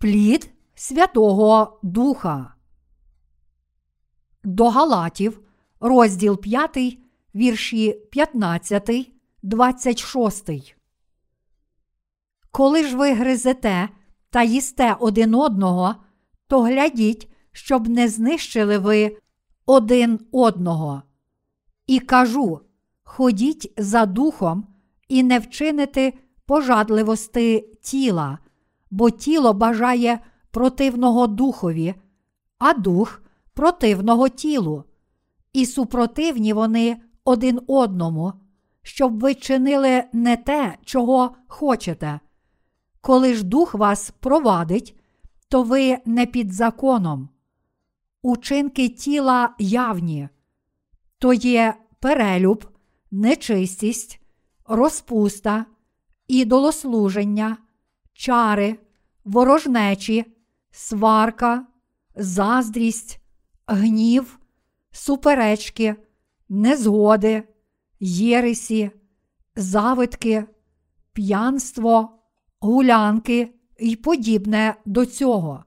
Плід 0.00 0.50
Святого 0.74 1.80
Духа. 1.82 2.54
До 4.44 4.68
Галатів, 4.68 5.40
розділ 5.80 6.40
5, 6.40 6.98
вірші 7.34 7.92
15, 8.10 9.12
26. 9.42 10.50
Коли 12.50 12.84
ж 12.84 12.96
ви 12.96 13.12
гризете 13.12 13.88
та 14.30 14.42
їсте 14.42 14.96
один 15.00 15.34
одного, 15.34 15.94
то 16.46 16.62
глядіть, 16.62 17.28
щоб 17.52 17.88
не 17.88 18.08
знищили 18.08 18.78
ви 18.78 19.16
один 19.66 20.20
одного. 20.32 21.02
І 21.86 22.00
кажу: 22.00 22.60
ходіть 23.02 23.72
за 23.76 24.06
духом 24.06 24.66
і 25.08 25.22
не 25.22 25.38
вчините 25.38 26.12
пожадливости 26.46 27.60
тіла, 27.82 28.38
бо 28.90 29.10
тіло 29.10 29.52
бажає 29.52 30.20
противного 30.50 31.26
духові, 31.26 31.94
а 32.58 32.72
дух 32.72 33.22
противного 33.54 34.28
тілу, 34.28 34.84
і 35.52 35.66
супротивні 35.66 36.52
вони 36.52 36.96
один 37.24 37.60
одному, 37.66 38.32
щоб 38.82 39.20
ви 39.20 39.34
чинили 39.34 40.04
не 40.12 40.36
те, 40.36 40.78
чого 40.84 41.36
хочете. 41.46 42.20
Коли 43.00 43.34
ж 43.34 43.44
дух 43.44 43.74
вас 43.74 44.12
провадить, 44.20 45.00
то 45.48 45.62
ви 45.62 45.98
не 46.04 46.26
під 46.26 46.52
законом. 46.52 47.28
Учинки 48.22 48.88
тіла 48.88 49.54
явні, 49.58 50.28
то 51.18 51.32
є 51.32 51.74
перелюб, 52.00 52.64
нечистість, 53.10 54.20
розпуста, 54.66 55.66
ідолослуження, 56.28 57.56
чари, 58.20 58.78
ворожнечі, 59.24 60.24
сварка, 60.70 61.66
заздрість, 62.16 63.20
гнів, 63.66 64.38
суперечки, 64.90 65.96
незгоди, 66.48 67.42
єресі, 68.00 68.90
завитки, 69.56 70.44
п'янство, 71.12 72.18
гулянки 72.60 73.54
і 73.78 73.96
подібне 73.96 74.74
до 74.84 75.06
цього. 75.06 75.64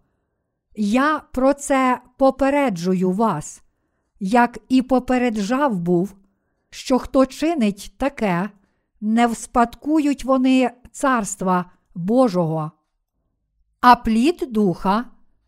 Я 0.76 1.20
про 1.20 1.54
це 1.54 2.02
попереджую 2.18 3.12
вас, 3.12 3.64
як 4.20 4.58
і 4.70 4.81
попереджав 4.81 5.80
був, 5.80 6.16
що 6.70 7.00
хто 7.00 7.26
чинить 7.26 7.94
таке, 7.98 8.50
не 9.02 9.28
вспадкують 9.28 10.24
вони 10.24 10.72
Царства 10.92 11.74
Божого. 11.96 12.72
А 13.82 13.96
плід 13.96 14.48
духа, 14.50 15.06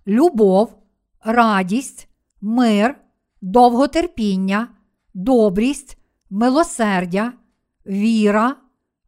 любов, 0.08 0.78
радість, 1.24 2.10
мир, 2.42 3.02
довготерпіння, 3.42 4.68
добрість, 5.14 5.98
милосердя, 6.30 7.34
віра, 7.86 8.56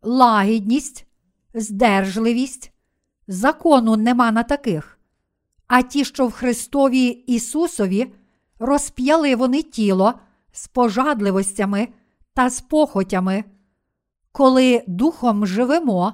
лагідність, 0.02 1.08
здержливість. 1.54 2.72
Закону 3.28 3.96
нема 3.96 4.32
на 4.32 4.44
таких. 4.44 5.00
А 5.68 5.82
ті, 5.82 6.06
що 6.06 6.28
в 6.28 6.32
Христові 6.32 7.08
Ісусові, 7.08 8.14
розп'яли 8.60 9.36
вони 9.36 9.62
тіло 9.64 10.14
з 10.52 10.68
пожадливостями 10.68 11.88
та 12.34 12.50
з 12.50 12.62
похотями. 12.62 13.44
Коли 14.32 14.84
духом 14.88 15.46
живемо, 15.48 16.14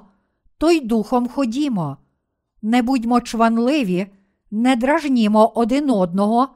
то 0.58 0.70
й 0.70 0.80
духом 0.80 1.28
ходімо. 1.28 1.96
Не 2.62 2.82
будьмо 2.82 3.20
чванливі, 3.20 4.06
не 4.50 4.76
дражнімо 4.76 5.52
один 5.54 5.90
одного, 5.90 6.48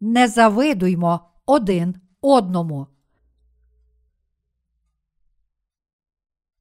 не 0.00 0.28
завидуймо 0.28 1.20
один 1.46 1.94
одному. 2.20 2.86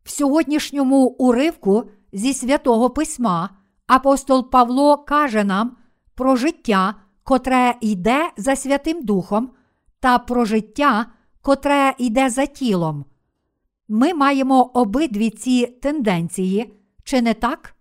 В 0.03 0.09
сьогоднішньому 0.09 1.05
уривку 1.05 1.89
зі 2.13 2.33
святого 2.33 2.89
письма 2.89 3.49
апостол 3.87 4.49
Павло 4.49 4.97
каже 4.97 5.43
нам 5.43 5.77
про 6.15 6.35
життя, 6.35 6.95
котре 7.23 7.75
йде 7.81 8.31
за 8.37 8.55
Святим 8.55 9.05
Духом, 9.05 9.51
та 9.99 10.19
про 10.19 10.45
життя, 10.45 11.05
котре 11.41 11.93
йде 11.97 12.29
за 12.29 12.45
тілом. 12.45 13.05
Ми 13.87 14.13
маємо 14.13 14.63
обидві 14.63 15.29
ці 15.29 15.65
тенденції, 15.65 16.73
чи 17.03 17.21
не 17.21 17.33
так? 17.33 17.75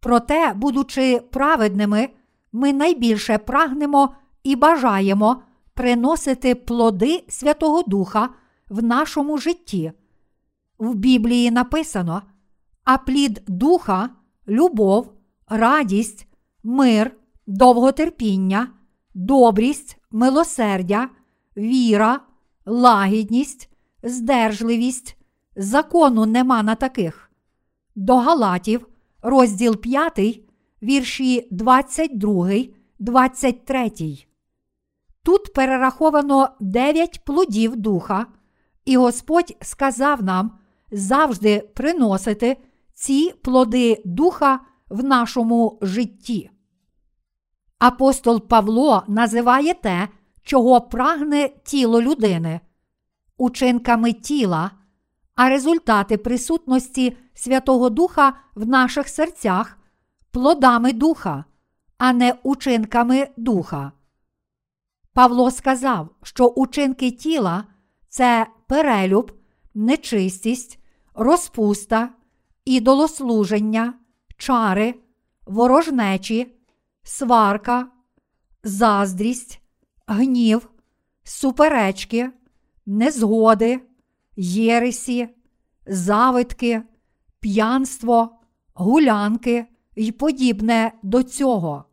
Проте, 0.00 0.52
будучи 0.52 1.20
праведними, 1.30 2.08
ми 2.52 2.72
найбільше 2.72 3.38
прагнемо 3.38 4.14
і 4.42 4.56
бажаємо 4.56 5.42
приносити 5.74 6.54
плоди 6.54 7.24
Святого 7.28 7.82
Духа 7.82 8.28
в 8.68 8.82
нашому 8.82 9.38
житті. 9.38 9.92
В 10.78 10.94
Біблії 10.94 11.50
написано: 11.50 12.22
а 12.84 12.98
плід 12.98 13.42
духа, 13.46 14.10
любов, 14.48 15.12
радість, 15.48 16.26
мир, 16.62 17.16
довготерпіння, 17.46 18.68
добрість, 19.14 19.98
милосердя, 20.10 21.08
віра, 21.56 22.20
лагідність, 22.66 23.69
здержливість, 24.02 25.16
закону 25.56 26.26
нема 26.26 26.62
на 26.62 26.74
таких. 26.74 27.30
До 27.94 28.16
Галатів, 28.16 28.88
розділ 29.22 29.76
5, 29.76 30.40
вірші 30.82 31.48
22, 31.50 32.50
23. 32.98 33.90
Тут 35.22 35.52
перераховано 35.52 36.48
дев'ять 36.60 37.24
плодів 37.24 37.76
духа, 37.76 38.26
і 38.84 38.96
Господь 38.96 39.56
сказав 39.60 40.22
нам 40.22 40.58
завжди 40.90 41.60
приносити 41.74 42.56
ці 42.94 43.32
плоди 43.42 44.02
духа 44.04 44.60
в 44.88 45.04
нашому 45.04 45.78
житті. 45.82 46.50
Апостол 47.78 48.48
Павло 48.48 49.02
називає 49.08 49.74
те, 49.74 50.08
чого 50.42 50.80
прагне 50.80 51.50
тіло 51.64 52.02
людини, 52.02 52.60
учинками 53.40 54.12
тіла, 54.12 54.70
а 55.34 55.48
результати 55.48 56.16
присутності 56.18 57.16
Святого 57.34 57.90
Духа 57.90 58.32
в 58.54 58.66
наших 58.66 59.08
серцях 59.08 59.78
плодами 60.30 60.92
духа, 60.92 61.44
а 61.98 62.12
не 62.12 62.34
учинками 62.42 63.28
духа. 63.36 63.92
Павло 65.12 65.50
сказав, 65.50 66.08
що 66.22 66.46
учинки 66.46 67.10
тіла 67.10 67.64
це 68.08 68.46
перелюб, 68.66 69.32
нечистість, 69.74 70.78
розпуста, 71.14 72.08
ідолослуження, 72.64 73.94
чари, 74.36 74.94
ворожнечі, 75.46 76.54
сварка, 77.02 77.86
заздрість, 78.64 79.60
гнів, 80.06 80.70
суперечки, 81.24 82.30
незгоди, 82.90 83.80
єресі, 84.36 85.28
завитки, 85.86 86.82
п'янство, 87.40 88.38
гулянки 88.74 89.66
й 89.96 90.12
подібне 90.12 90.92
до 91.02 91.22
цього. 91.22 91.84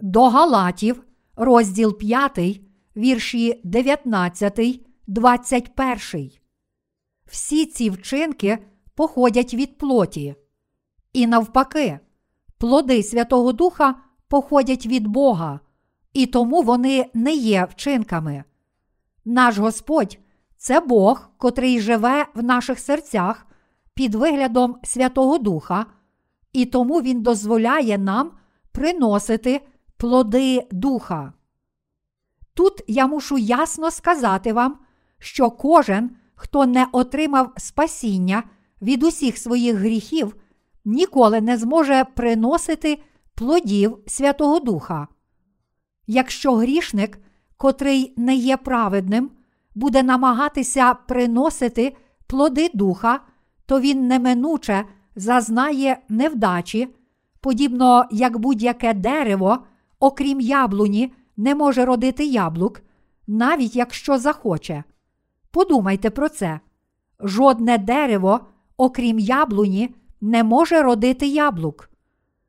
До 0.00 0.28
Галатів, 0.28 1.04
розділ 1.36 1.98
5, 1.98 2.60
вірші 2.96 3.60
19, 3.64 4.60
21. 5.06 6.30
Всі 7.26 7.66
ці 7.66 7.90
вчинки 7.90 8.58
походять 8.94 9.54
від 9.54 9.78
плоті. 9.78 10.34
І 11.12 11.26
навпаки, 11.26 12.00
плоди 12.58 13.02
Святого 13.02 13.52
Духа 13.52 13.94
походять 14.28 14.86
від 14.86 15.06
Бога, 15.06 15.60
і 16.12 16.26
тому 16.26 16.62
вони 16.62 17.10
не 17.14 17.34
є 17.34 17.64
вчинками. 17.70 18.44
Наш 19.24 19.58
Господь 19.58 20.18
це 20.62 20.80
Бог, 20.80 21.30
котрий 21.38 21.80
живе 21.80 22.26
в 22.34 22.42
наших 22.42 22.78
серцях 22.78 23.46
під 23.94 24.14
виглядом 24.14 24.76
Святого 24.84 25.38
Духа, 25.38 25.86
і 26.52 26.64
тому 26.66 27.02
Він 27.02 27.22
дозволяє 27.22 27.98
нам 27.98 28.30
приносити 28.72 29.60
плоди 29.96 30.66
Духа. 30.70 31.32
Тут 32.54 32.82
я 32.86 33.06
мушу 33.06 33.38
ясно 33.38 33.90
сказати 33.90 34.52
вам, 34.52 34.78
що 35.18 35.50
кожен, 35.50 36.10
хто 36.34 36.66
не 36.66 36.86
отримав 36.92 37.52
спасіння 37.56 38.42
від 38.82 39.02
усіх 39.02 39.38
своїх 39.38 39.76
гріхів, 39.76 40.36
ніколи 40.84 41.40
не 41.40 41.56
зможе 41.56 42.04
приносити 42.14 43.02
плодів 43.34 43.98
Святого 44.06 44.60
Духа. 44.60 45.08
Якщо 46.06 46.54
грішник, 46.54 47.18
котрий 47.56 48.14
не 48.16 48.34
є 48.34 48.56
праведним, 48.56 49.30
буде 49.74 50.02
намагатися 50.02 50.94
приносити 50.94 51.96
плоди 52.26 52.70
духа, 52.74 53.20
то 53.66 53.80
він 53.80 54.06
неминуче 54.06 54.84
зазнає 55.16 55.98
невдачі, 56.08 56.88
подібно 57.40 58.04
як 58.10 58.38
будь-яке 58.38 58.94
дерево, 58.94 59.58
окрім 60.00 60.40
яблуні, 60.40 61.12
не 61.36 61.54
може 61.54 61.84
родити 61.84 62.24
яблук, 62.24 62.80
навіть 63.26 63.76
якщо 63.76 64.18
захоче. 64.18 64.84
Подумайте 65.50 66.10
про 66.10 66.28
це. 66.28 66.60
Жодне 67.20 67.78
дерево, 67.78 68.40
окрім 68.76 69.18
яблуні, 69.18 69.94
не 70.20 70.44
може 70.44 70.82
родити 70.82 71.26
яблук. 71.26 71.90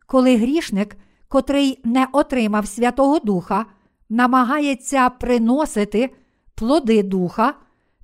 Коли 0.07 0.37
грішник, 0.37 0.97
котрий 1.27 1.79
не 1.83 2.07
отримав 2.11 2.67
Святого 2.67 3.19
Духа, 3.19 3.65
намагається 4.09 5.09
приносити 5.09 6.15
плоди 6.55 7.03
духа, 7.03 7.53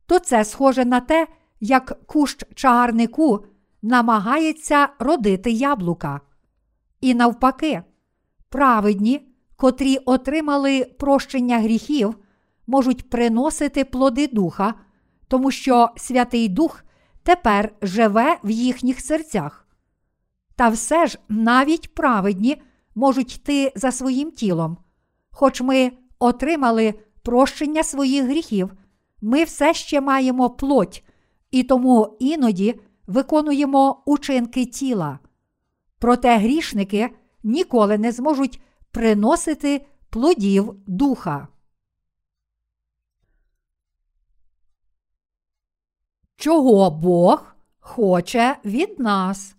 то 0.05 0.19
це 0.19 0.45
схоже 0.45 0.85
на 0.85 0.99
те, 0.99 1.27
як 1.59 2.05
кущ 2.05 2.43
чагарнику 2.55 3.45
намагається 3.81 4.89
родити 4.99 5.51
яблука. 5.51 6.21
І 7.01 7.13
навпаки, 7.13 7.83
праведні, 8.49 9.27
котрі 9.55 9.97
отримали 9.97 10.85
прощення 10.99 11.59
гріхів, 11.59 12.15
можуть 12.67 13.09
приносити 13.09 13.85
плоди 13.85 14.27
духа, 14.27 14.73
тому 15.27 15.51
що 15.51 15.89
Святий 15.97 16.47
Дух 16.49 16.83
тепер 17.23 17.73
живе 17.81 18.37
в 18.43 18.49
їхніх 18.49 18.99
серцях. 18.99 19.67
Та 20.55 20.69
все 20.69 21.07
ж 21.07 21.19
навіть 21.29 21.95
праведні 21.95 22.61
можуть 22.95 23.35
йти 23.35 23.71
за 23.75 23.91
своїм 23.91 24.31
тілом. 24.31 24.77
Хоч 25.31 25.61
ми 25.61 25.91
отримали 26.19 26.93
прощення 27.21 27.83
своїх 27.83 28.25
гріхів, 28.25 28.73
ми 29.21 29.43
все 29.43 29.73
ще 29.73 30.01
маємо 30.01 30.49
плоть, 30.49 31.03
і 31.51 31.63
тому 31.63 32.17
іноді 32.19 32.79
виконуємо 33.07 34.03
учинки 34.05 34.65
тіла. 34.65 35.19
Проте 35.99 36.37
грішники 36.37 37.09
ніколи 37.43 37.97
не 37.97 38.11
зможуть 38.11 38.61
приносити 38.91 39.85
плодів 40.09 40.73
духа. 40.87 41.47
Чого 46.35 46.91
Бог 46.91 47.55
хоче 47.79 48.57
від 48.65 48.99
нас? 48.99 49.55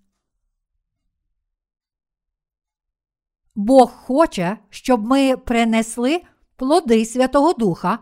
Бог 3.55 3.93
хоче, 3.93 4.59
щоб 4.71 5.05
ми 5.05 5.37
принесли 5.37 6.23
плоди 6.61 7.05
Святого 7.05 7.53
Духа, 7.53 7.99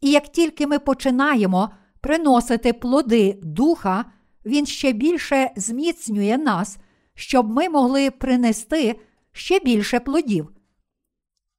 і 0.00 0.10
як 0.10 0.28
тільки 0.28 0.66
ми 0.66 0.78
починаємо 0.78 1.70
приносити 2.00 2.72
плоди 2.72 3.38
Духа, 3.42 4.04
Він 4.44 4.66
ще 4.66 4.92
більше 4.92 5.50
зміцнює 5.56 6.38
нас, 6.38 6.78
щоб 7.14 7.50
ми 7.50 7.68
могли 7.68 8.10
принести 8.10 9.00
ще 9.32 9.60
більше 9.60 10.00
плодів. 10.00 10.48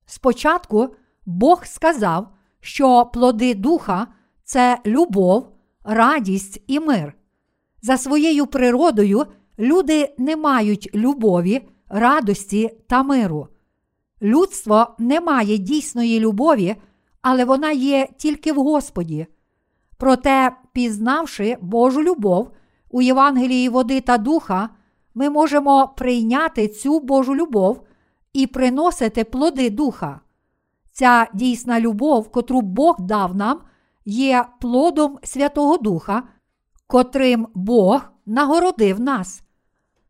Спочатку 0.06 0.96
Бог 1.26 1.66
сказав, 1.66 2.28
що 2.60 3.06
плоди 3.14 3.54
Духа 3.54 4.08
це 4.44 4.80
любов, 4.86 5.48
радість 5.84 6.64
і 6.68 6.80
мир. 6.80 7.14
За 7.82 7.98
своєю 7.98 8.48
природою 8.48 9.26
люди 9.60 10.16
не 10.18 10.36
мають 10.36 10.90
любові, 10.96 11.62
радості 11.90 12.70
та 12.88 13.04
миру. 13.04 13.48
Людство 14.22 14.88
не 14.98 15.22
має 15.22 15.58
дійсної 15.58 16.20
любові, 16.20 16.76
але 17.22 17.46
вона 17.46 17.72
є 17.72 18.08
тільки 18.18 18.54
в 18.54 18.56
Господі. 18.56 19.28
Проте, 19.98 20.52
пізнавши 20.74 21.58
Божу 21.62 22.04
любов 22.04 22.52
у 22.90 23.02
Євангелії 23.02 23.70
води 23.70 24.02
та 24.02 24.18
духа, 24.18 24.70
ми 25.16 25.30
можемо 25.30 25.94
прийняти 25.98 26.68
цю 26.68 27.00
Божу 27.00 27.36
любов 27.36 27.84
і 28.34 28.48
приносити 28.48 29.24
плоди 29.24 29.70
духа. 29.70 30.20
Ця 30.92 31.28
дійсна 31.34 31.80
любов, 31.80 32.32
котру 32.32 32.62
Бог 32.62 32.96
дав 33.00 33.36
нам, 33.36 33.62
є 34.06 34.46
плодом 34.60 35.20
Святого 35.24 35.78
Духа, 35.78 36.24
котрим 36.88 37.48
Бог 37.54 38.02
нагородив 38.26 39.00
нас. 39.00 39.42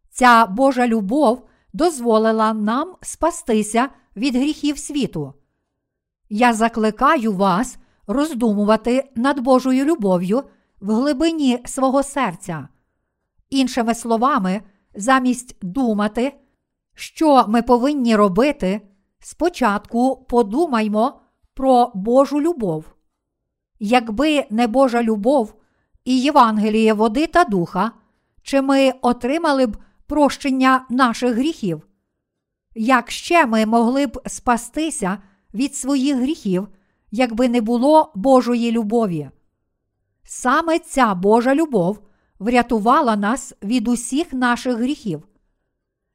Ця 0.10 0.46
Божа 0.46 0.88
любов 0.88 1.48
дозволила 1.74 2.54
нам 2.54 2.96
спастися 3.02 3.90
від 4.16 4.36
гріхів 4.36 4.78
світу. 4.78 5.34
Я 6.30 6.54
закликаю 6.54 7.34
вас 7.34 7.78
роздумувати 8.08 9.12
над 9.16 9.40
Божою 9.40 9.86
любов'ю 9.86 10.44
в 10.82 10.94
глибині 10.94 11.60
свого 11.66 12.04
серця. 12.04 12.68
Іншими 13.50 13.96
словами, 13.96 14.62
замість 14.96 15.56
думати, 15.62 16.34
що 16.96 17.46
ми 17.48 17.62
повинні 17.62 18.16
робити, 18.16 18.82
спочатку 19.20 20.26
подумаймо 20.30 21.22
про 21.54 21.92
Божу 21.96 22.42
любов. 22.42 22.86
Якби 23.80 24.46
не 24.50 24.68
Божа 24.68 25.04
любов 25.04 25.54
і 26.06 26.22
Євангеліє 26.22 26.94
води 26.94 27.28
та 27.28 27.44
духа, 27.44 27.92
чи 28.44 28.62
ми 28.62 28.94
отримали 29.02 29.68
б 29.68 29.78
прощення 30.08 30.86
наших 30.90 31.36
гріхів? 31.36 31.88
Як 32.76 33.12
ще 33.12 33.46
ми 33.46 33.66
могли 33.66 34.08
б 34.08 34.22
спастися 34.26 35.18
від 35.54 35.76
своїх 35.76 36.16
гріхів, 36.16 36.68
якби 37.12 37.50
не 37.50 37.62
було 37.62 38.12
Божої 38.16 38.72
любові? 38.72 39.30
Саме 40.24 40.80
ця 40.80 41.16
Божа 41.16 41.56
любов 41.56 42.00
врятувала 42.40 43.16
нас 43.16 43.54
від 43.64 43.88
усіх 43.88 44.34
наших 44.34 44.78
гріхів. 44.78 45.24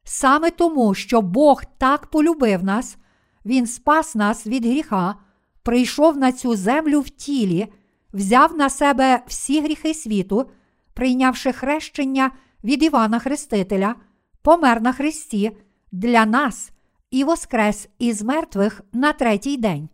Саме 0.03 0.51
тому, 0.51 0.93
що 0.93 1.21
Бог 1.21 1.63
так 1.77 2.07
полюбив 2.07 2.63
нас, 2.63 2.97
Він 3.45 3.67
спас 3.67 4.15
нас 4.15 4.47
від 4.47 4.65
гріха, 4.65 5.15
прийшов 5.63 6.17
на 6.17 6.31
цю 6.31 6.55
землю 6.55 7.01
в 7.01 7.09
тілі, 7.09 7.67
взяв 8.13 8.57
на 8.57 8.69
себе 8.69 9.23
всі 9.27 9.61
гріхи 9.61 9.93
світу, 9.93 10.49
прийнявши 10.93 11.51
хрещення 11.51 12.31
від 12.63 12.83
Івана 12.83 13.19
Хрестителя, 13.19 13.95
помер 14.41 14.81
на 14.81 14.93
Христі 14.93 15.57
для 15.91 16.25
нас 16.25 16.71
і 17.11 17.23
воскрес 17.23 17.89
із 17.99 18.21
мертвих 18.21 18.81
на 18.93 19.13
третій 19.13 19.57
день. 19.57 19.89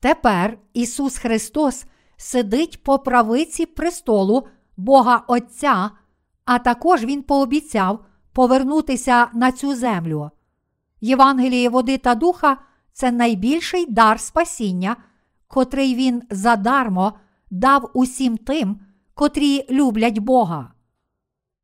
Тепер 0.00 0.58
Ісус 0.72 1.18
Христос 1.18 1.84
сидить 2.16 2.82
по 2.82 2.98
правиці 2.98 3.66
престолу 3.66 4.48
Бога 4.76 5.24
Отця, 5.26 5.90
а 6.44 6.58
також 6.58 7.04
Він 7.04 7.22
пообіцяв 7.22 8.04
повернутися 8.32 9.28
на 9.34 9.52
цю 9.52 9.74
землю. 9.74 10.30
Євангеліє 11.00 11.68
води 11.68 11.98
та 11.98 12.14
духа 12.14 12.58
це 12.92 13.12
найбільший 13.12 13.86
дар 13.86 14.20
спасіння, 14.20 14.96
котрий 15.48 15.94
він 15.94 16.22
задармо 16.30 17.12
дав 17.50 17.90
усім 17.94 18.36
тим, 18.36 18.80
котрі 19.14 19.66
люблять 19.70 20.18
Бога. 20.18 20.72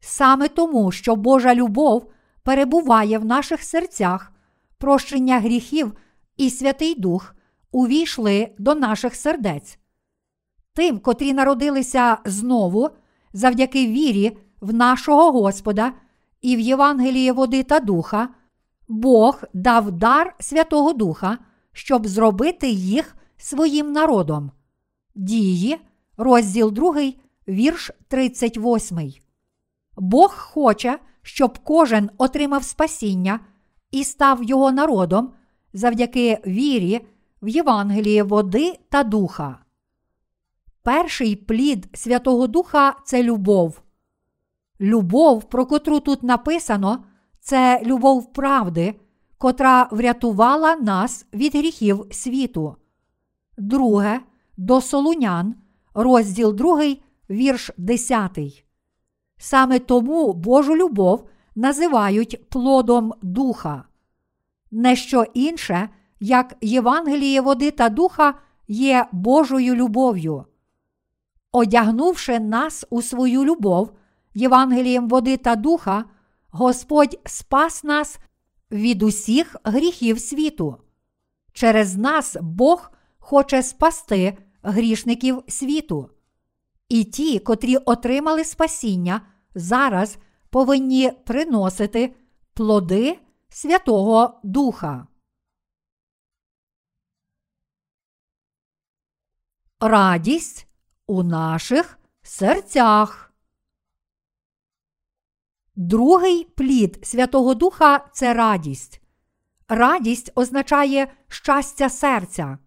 Саме 0.01 0.49
тому, 0.49 0.93
що 0.93 1.17
Божа 1.17 1.55
любов 1.55 2.11
перебуває 2.45 3.19
в 3.19 3.25
наших 3.25 3.63
серцях, 3.63 4.33
прощення 4.79 5.41
гріхів 5.41 5.93
і 6.37 6.51
Святий 6.51 6.95
Дух 6.95 7.35
увійшли 7.73 8.49
до 8.59 8.75
наших 8.75 9.15
сердець. 9.15 9.79
Тим, 10.75 10.99
котрі 10.99 11.33
народилися 11.33 12.19
знову 12.25 12.91
завдяки 13.33 13.87
вірі 13.87 14.37
в 14.61 14.75
нашого 14.75 15.33
Господа 15.33 15.93
і 16.41 16.57
в 16.57 16.61
Євангеліє 16.61 17.33
води 17.33 17.63
та 17.63 17.81
духа, 17.81 18.29
Бог 18.89 19.43
дав 19.55 19.93
дар 19.93 20.35
Святого 20.41 20.93
Духа, 20.93 21.39
щоб 21.73 22.07
зробити 22.07 22.69
їх 22.69 23.17
своїм 23.37 23.93
народом. 23.93 24.51
Дії, 25.15 25.77
розділ 26.17 26.73
2, 26.73 27.13
вірш 27.49 27.91
38. 28.09 29.24
Бог 29.97 30.35
хоче, 30.37 30.99
щоб 31.23 31.59
кожен 31.59 32.11
отримав 32.19 32.65
спасіння 32.65 33.41
і 33.91 34.05
став 34.05 34.43
його 34.43 34.73
народом 34.73 35.33
завдяки 35.73 36.39
вірі 36.47 37.07
в 37.43 37.49
Євангеліє 37.49 38.23
води 38.23 38.79
та 38.89 39.03
духа. 39.03 39.59
Перший 40.83 41.37
плід 41.37 41.89
Святого 41.95 42.47
Духа 42.47 42.97
це 43.05 43.23
любов. 43.23 43.81
Любов, 44.81 45.45
про 45.45 45.67
котру 45.67 46.01
тут 46.01 46.23
написано, 46.23 47.05
це 47.41 47.83
любов 47.85 48.33
правди, 48.33 48.95
котра 49.39 49.89
врятувала 49.91 50.77
нас 50.77 51.27
від 51.33 51.55
гріхів 51.55 52.07
світу. 52.11 52.77
Друге 53.59 54.21
до 54.57 54.81
Солунян, 54.81 55.55
розділ 55.95 56.55
2, 56.55 56.97
вірш 57.31 57.71
10. 57.77 58.64
Саме 59.39 59.79
тому 59.79 60.33
Божу 60.33 60.77
любов 60.77 61.29
називають 61.55 62.49
плодом 62.49 63.13
духа. 63.23 63.85
Не 64.71 64.97
що 64.97 65.25
інше, 65.35 65.89
як 66.21 66.57
Євангеліє 66.61 67.41
води 67.41 67.71
та 67.71 67.89
духа 67.89 68.35
є 68.69 69.07
Божою 69.13 69.75
любов'ю. 69.75 70.45
Одягнувши 71.53 72.41
нас 72.41 72.87
у 72.91 73.03
свою 73.03 73.45
любов, 73.45 73.93
Євангелієм 74.35 75.09
води 75.09 75.37
та 75.37 75.57
духа, 75.57 76.05
Господь 76.51 77.21
спас 77.25 77.85
нас 77.85 78.19
від 78.71 79.03
усіх 79.03 79.57
гріхів 79.65 80.21
світу. 80.21 80.77
Через 81.53 81.97
нас 81.97 82.37
Бог 82.41 82.91
хоче 83.19 83.63
спасти 83.63 84.39
грішників 84.63 85.43
світу. 85.49 86.11
І 86.89 87.05
ті, 87.05 87.39
котрі 87.39 87.77
отримали 87.77 88.45
спасіння, 88.45 89.21
зараз 89.55 90.19
повинні 90.51 91.11
приносити 91.11 92.15
плоди 92.55 93.19
Святого 93.49 94.41
Духа. 94.45 95.07
Радість 99.81 100.67
у 101.07 101.23
наших 101.23 101.99
серцях. 102.23 103.33
Другий 105.77 106.45
плід 106.45 107.07
Святого 107.07 107.55
Духа 107.55 108.11
це 108.13 108.35
радість. 108.35 109.01
Радість 109.69 110.33
означає 110.35 111.13
щастя 111.29 111.89
серця. 111.91 112.59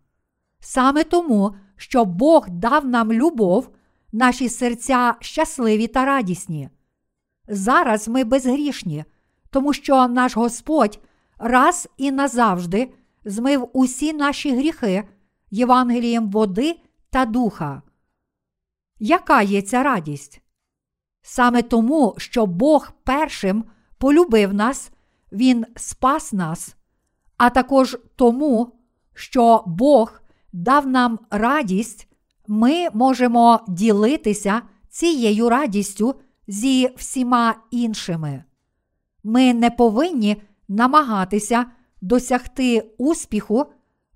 Саме 0.59 1.03
тому, 1.03 1.55
що 1.75 2.05
Бог 2.05 2.49
дав 2.49 2.85
нам 2.85 3.13
любов, 3.13 3.76
наші 4.17 4.49
серця 4.49 5.15
щасливі 5.19 5.87
та 5.87 6.05
радісні. 6.05 6.69
Зараз 7.47 8.07
ми 8.07 8.23
безгрішні, 8.23 9.05
тому 9.49 9.73
що 9.73 10.07
наш 10.07 10.37
Господь 10.37 10.99
раз 11.37 11.89
і 11.97 12.11
назавжди 12.11 12.93
змив 13.25 13.69
усі 13.73 14.13
наші 14.13 14.55
гріхи 14.55 15.07
Євангелієм 15.51 16.31
води 16.31 16.79
та 17.09 17.25
духа. 17.25 17.81
Яка 18.99 19.41
є 19.41 19.61
ця 19.61 19.83
радість? 19.83 20.41
Саме 21.21 21.61
тому, 21.61 22.15
що 22.17 22.45
Бог 22.45 22.91
першим 23.03 23.63
полюбив 23.97 24.53
нас, 24.53 24.91
Він 25.31 25.65
спас 25.75 26.33
нас, 26.33 26.75
а 27.37 27.49
також 27.49 27.97
тому, 28.15 28.73
що 29.13 29.63
Бог 29.67 30.21
дав 30.53 30.87
нам 30.87 31.19
радість, 31.29 32.06
ми 32.47 32.87
можемо 32.93 33.59
ділитися 33.67 34.61
цією 34.89 35.49
радістю 35.49 36.15
зі 36.47 36.89
всіма 36.95 37.55
іншими. 37.71 38.43
Ми 39.23 39.53
не 39.53 39.71
повинні 39.71 40.41
намагатися 40.67 41.65
досягти 42.01 42.91
успіху 42.97 43.65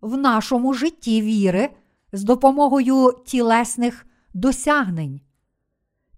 в 0.01 0.17
нашому 0.17 0.73
житті 0.73 1.21
віри 1.21 1.69
з 2.13 2.23
допомогою 2.23 3.13
тілесних 3.25 4.05
досягнень. 4.33 5.21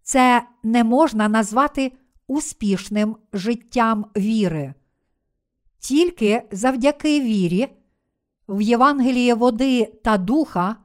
Це 0.04 0.44
не 0.64 0.84
можна 0.84 1.30
назвати 1.30 1.92
успішним 2.28 3.16
життям 3.34 4.06
віри. 4.18 4.74
Тільки 5.80 6.44
завдяки 6.52 7.22
вірі, 7.22 7.68
в 8.48 8.62
Євангелії 8.62 9.34
води 9.34 9.86
та 10.04 10.18
духа 10.18 10.76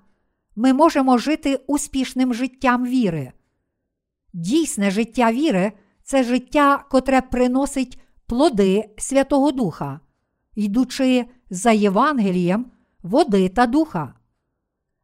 ми 0.59 0.73
можемо 0.73 1.19
жити 1.19 1.61
успішним 1.67 2.35
життям 2.35 2.87
віри. 2.87 3.33
Дійсне 4.33 4.91
життя 4.91 5.33
віри 5.33 5.73
це 6.03 6.25
життя, 6.25 6.85
котре 6.91 7.21
приносить 7.21 8.01
плоди 8.27 8.91
Святого 8.99 9.53
Духа, 9.53 10.01
йдучи 10.55 11.27
за 11.51 11.71
Євангелієм 11.71 12.67
води 13.03 13.49
та 13.49 13.67
духа. 13.67 14.15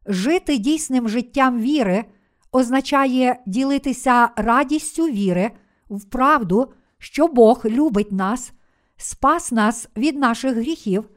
Жити 0.07 0.57
дійсним 0.57 1.09
життям 1.09 1.59
віри 1.59 2.05
означає 2.51 3.39
ділитися 3.45 4.29
радістю 4.35 5.03
віри 5.03 5.51
в 5.89 6.05
правду, 6.09 6.73
що 6.97 7.27
Бог 7.27 7.61
любить 7.65 8.11
нас, 8.11 8.51
спас 8.97 9.51
нас 9.51 9.89
від 9.97 10.17
наших 10.17 10.55
гріхів 10.55 11.09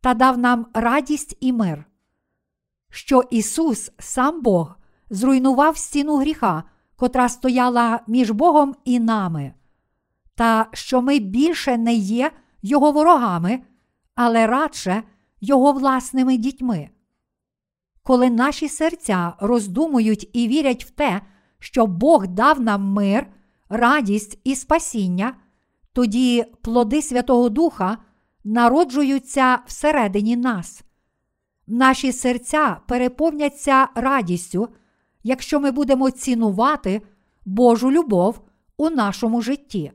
та 0.00 0.14
дав 0.14 0.38
нам 0.38 0.66
радість 0.74 1.36
і 1.40 1.52
мир. 1.52 1.84
Що 2.90 3.22
Ісус, 3.30 3.90
сам 3.98 4.42
Бог, 4.42 4.76
зруйнував 5.10 5.76
стіну 5.76 6.16
гріха, 6.16 6.64
котра 6.96 7.28
стояла 7.28 8.00
між 8.06 8.30
Богом 8.30 8.74
і 8.84 9.00
нами, 9.00 9.54
та 10.34 10.66
що 10.72 11.02
ми 11.02 11.18
більше 11.18 11.76
не 11.76 11.94
є 11.94 12.30
Його 12.62 12.92
ворогами, 12.92 13.62
але 14.14 14.46
радше 14.46 15.02
Його 15.40 15.72
власними 15.72 16.36
дітьми. 16.36 16.90
Коли 18.02 18.30
наші 18.30 18.68
серця 18.68 19.32
роздумують 19.40 20.30
і 20.32 20.48
вірять 20.48 20.84
в 20.84 20.90
те, 20.90 21.20
що 21.58 21.86
Бог 21.86 22.26
дав 22.26 22.60
нам 22.60 22.82
мир, 22.82 23.26
радість 23.68 24.38
і 24.44 24.54
спасіння, 24.54 25.36
тоді 25.92 26.44
плоди 26.62 27.02
Святого 27.02 27.48
Духа 27.48 27.98
народжуються 28.44 29.58
всередині 29.66 30.36
нас. 30.36 30.85
Наші 31.66 32.12
серця 32.12 32.80
переповняться 32.86 33.88
радістю, 33.94 34.68
якщо 35.22 35.60
ми 35.60 35.70
будемо 35.70 36.10
цінувати 36.10 37.02
Божу 37.44 37.90
любов 37.92 38.40
у 38.76 38.90
нашому 38.90 39.42
житті. 39.42 39.92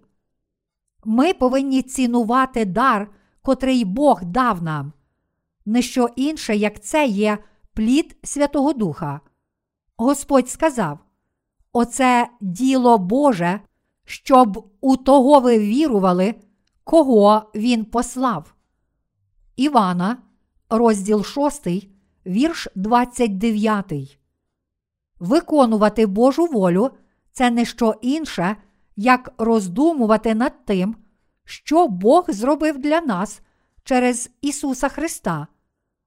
Ми 1.04 1.34
повинні 1.34 1.82
цінувати 1.82 2.66
дар, 2.66 3.12
котрий 3.42 3.86
Бог 3.86 4.24
дав 4.24 4.64
нам. 4.64 4.94
Не 5.66 5.82
що 5.82 6.10
інше, 6.16 6.56
як 6.56 6.84
це 6.84 7.06
є 7.06 7.38
плід 7.74 8.18
Святого 8.24 8.74
Духа. 8.74 9.22
Господь 9.98 10.50
сказав: 10.50 11.00
Оце 11.74 12.28
діло 12.42 12.98
Боже, 12.98 13.60
щоб 14.06 14.72
у 14.82 14.98
того 14.98 15.40
ви 15.40 15.60
вірували, 15.60 16.36
кого 16.84 17.52
Він 17.56 17.86
послав. 17.86 18.54
Івана, 19.56 20.18
розділ 20.72 21.24
6, 21.24 21.68
вірш 22.26 22.68
29. 22.76 24.20
Виконувати 25.20 26.06
Божу 26.06 26.46
волю 26.46 26.90
це 27.32 27.52
не 27.52 27.66
що 27.66 27.96
інше, 28.02 28.56
як 28.96 29.34
роздумувати 29.38 30.36
над 30.36 30.66
тим, 30.66 30.96
що 31.46 31.88
Бог 31.88 32.26
зробив 32.28 32.78
для 32.78 33.02
нас 33.02 33.42
через 33.84 34.30
Ісуса 34.42 34.90
Христа, 34.90 35.48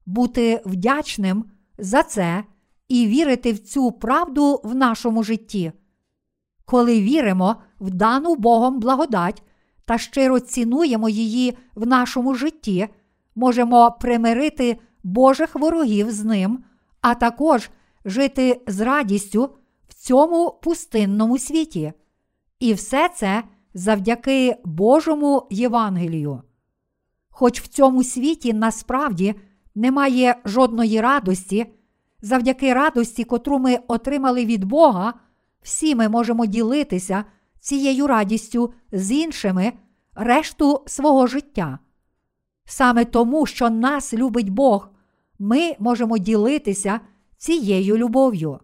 бути 0.06 0.62
вдячним 0.64 1.44
за 1.78 2.02
це 2.02 2.44
і 2.88 3.06
вірити 3.06 3.52
в 3.52 3.58
цю 3.58 3.92
правду 3.92 4.60
в 4.64 4.74
нашому 4.74 5.22
житті. 5.22 5.72
Коли 6.64 7.00
віримо 7.00 7.56
в 7.80 7.90
дану 7.90 8.34
Богом 8.34 8.80
благодать 8.80 9.42
та 9.84 9.98
щиро 9.98 10.40
цінуємо 10.40 11.08
її 11.08 11.58
в 11.74 11.86
нашому 11.86 12.34
житті, 12.34 12.88
можемо 13.34 13.96
примирити 14.00 14.78
Божих 15.02 15.54
ворогів 15.54 16.10
з 16.10 16.24
ним, 16.24 16.64
а 17.00 17.14
також 17.14 17.70
жити 18.04 18.60
з 18.66 18.80
радістю 18.80 19.50
в 19.88 19.94
цьому 19.94 20.58
пустинному 20.62 21.38
світі. 21.38 21.92
І 22.60 22.74
все 22.74 23.08
це 23.08 23.42
завдяки 23.74 24.56
Божому 24.64 25.46
Євангелію. 25.50 26.42
Хоч 27.30 27.60
в 27.60 27.66
цьому 27.66 28.04
світі 28.04 28.52
насправді 28.52 29.34
немає 29.74 30.36
жодної 30.44 31.00
радості, 31.00 31.66
завдяки 32.22 32.74
радості, 32.74 33.24
котру 33.24 33.58
ми 33.58 33.78
отримали 33.88 34.44
від 34.44 34.64
Бога, 34.64 35.14
всі 35.62 35.94
ми 35.94 36.08
можемо 36.08 36.46
ділитися 36.46 37.24
цією 37.60 38.06
радістю 38.06 38.72
з 38.92 39.12
іншими 39.12 39.72
решту 40.14 40.82
свого 40.86 41.26
життя. 41.26 41.78
Саме 42.64 43.04
тому, 43.04 43.46
що 43.46 43.70
нас 43.70 44.14
любить 44.14 44.50
Бог, 44.50 44.88
ми 45.38 45.76
можемо 45.78 46.18
ділитися 46.18 47.00
цією 47.36 47.96
любов'ю. 47.96 48.60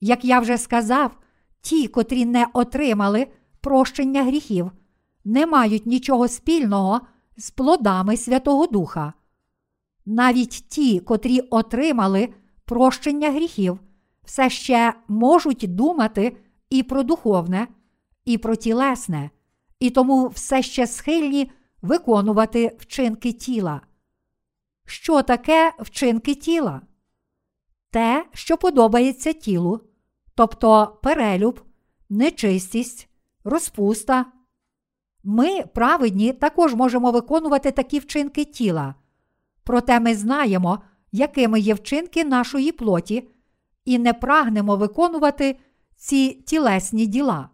Як 0.00 0.24
я 0.24 0.40
вже 0.40 0.58
сказав, 0.58 1.18
ті, 1.60 1.88
котрі 1.88 2.24
не 2.24 2.46
отримали 2.52 3.26
прощення 3.60 4.24
гріхів, 4.24 4.70
не 5.24 5.46
мають 5.46 5.86
нічого 5.86 6.28
спільного 6.28 7.00
з 7.36 7.50
плодами 7.50 8.16
Святого 8.16 8.66
Духа. 8.66 9.12
Навіть 10.06 10.64
ті, 10.68 11.00
котрі 11.00 11.40
отримали 11.40 12.28
прощення 12.64 13.30
гріхів, 13.30 13.78
все 14.24 14.50
ще 14.50 14.94
можуть 15.08 15.74
думати 15.74 16.36
і 16.70 16.82
про 16.82 17.02
духовне, 17.02 17.68
і 18.24 18.38
про 18.38 18.56
тілесне, 18.56 19.30
і 19.80 19.90
тому 19.90 20.28
все 20.28 20.62
ще 20.62 20.86
схильні 20.86 21.50
виконувати 21.82 22.76
вчинки 22.78 23.32
тіла. 23.32 23.80
Що 24.86 25.22
таке 25.22 25.72
вчинки 25.78 26.34
тіла? 26.34 26.80
Те, 27.90 28.26
що 28.32 28.56
подобається 28.56 29.32
тілу, 29.32 29.80
тобто 30.34 30.98
перелюб, 31.02 31.60
нечистість, 32.08 33.08
розпуста. 33.44 34.26
Ми, 35.24 35.62
праведні, 35.62 36.32
також 36.32 36.74
можемо 36.74 37.10
виконувати 37.10 37.70
такі 37.70 37.98
вчинки 37.98 38.44
тіла. 38.44 38.94
Проте 39.64 40.00
ми 40.00 40.14
знаємо, 40.14 40.82
якими 41.12 41.60
є 41.60 41.74
вчинки 41.74 42.24
нашої 42.24 42.72
плоті, 42.72 43.28
і 43.84 43.98
не 43.98 44.12
прагнемо 44.12 44.76
виконувати 44.76 45.58
ці 45.96 46.32
тілесні 46.32 47.06
діла. 47.06 47.48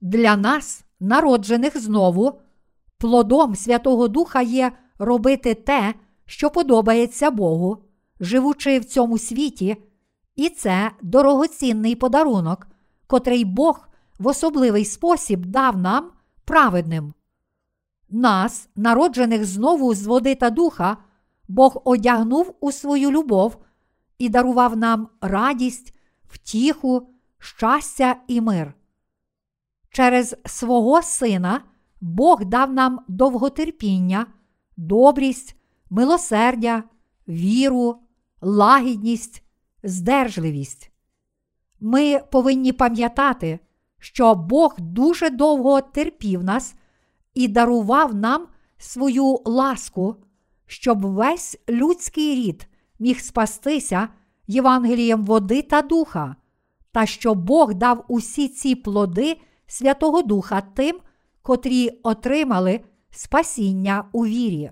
Для 0.00 0.36
нас 0.36 0.84
народжених 1.00 1.78
знову, 1.78 2.40
плодом 2.98 3.56
Святого 3.56 4.08
Духа 4.08 4.42
є 4.42 4.72
робити 4.98 5.54
те, 5.54 5.94
що 6.26 6.50
подобається 6.50 7.30
Богу, 7.30 7.84
живучи 8.20 8.78
в 8.78 8.84
цьому 8.84 9.18
світі, 9.18 9.76
і 10.36 10.48
це 10.48 10.90
дорогоцінний 11.02 11.94
подарунок, 11.94 12.66
котрий 13.06 13.44
Бог 13.44 13.88
в 14.18 14.26
особливий 14.26 14.84
спосіб 14.84 15.46
дав 15.46 15.78
нам 15.78 16.10
праведним. 16.44 17.14
Нас, 18.10 18.68
народжених 18.76 19.44
знову 19.44 19.94
з 19.94 20.06
води 20.06 20.34
та 20.34 20.50
духа, 20.50 20.96
Бог 21.48 21.82
одягнув 21.84 22.56
у 22.60 22.72
свою 22.72 23.10
любов 23.10 23.56
і 24.18 24.28
дарував 24.28 24.76
нам 24.76 25.08
радість, 25.20 25.94
втіху, 26.28 27.08
щастя 27.38 28.16
і 28.28 28.40
мир. 28.40 28.74
Через 29.90 30.36
свого 30.44 31.02
Сина 31.02 31.60
Бог 32.00 32.44
дав 32.44 32.72
нам 32.72 33.00
довготерпіння, 33.08 34.26
добрість, 34.76 35.56
милосердя, 35.90 36.82
віру, 37.28 37.96
лагідність, 38.40 39.42
здержливість. 39.82 40.90
Ми 41.80 42.20
повинні 42.32 42.72
пам'ятати, 42.72 43.58
що 43.98 44.34
Бог 44.34 44.74
дуже 44.78 45.30
довго 45.30 45.80
терпів 45.80 46.44
нас 46.44 46.74
і 47.34 47.48
дарував 47.48 48.14
нам 48.14 48.46
свою 48.78 49.40
ласку, 49.44 50.16
щоб 50.66 51.00
весь 51.00 51.58
людський 51.68 52.34
рід 52.34 52.68
міг 52.98 53.20
спастися 53.20 54.08
Євангелієм 54.46 55.24
води 55.24 55.62
та 55.62 55.82
духа, 55.82 56.36
та 56.92 57.06
що 57.06 57.34
Бог 57.34 57.74
дав 57.74 58.04
усі 58.08 58.48
ці 58.48 58.74
плоди 58.74 59.40
Святого 59.66 60.22
Духа 60.22 60.60
тим, 60.60 60.96
котрі 61.46 62.00
отримали 62.02 62.80
спасіння 63.10 64.04
у 64.12 64.26
вірі. 64.26 64.70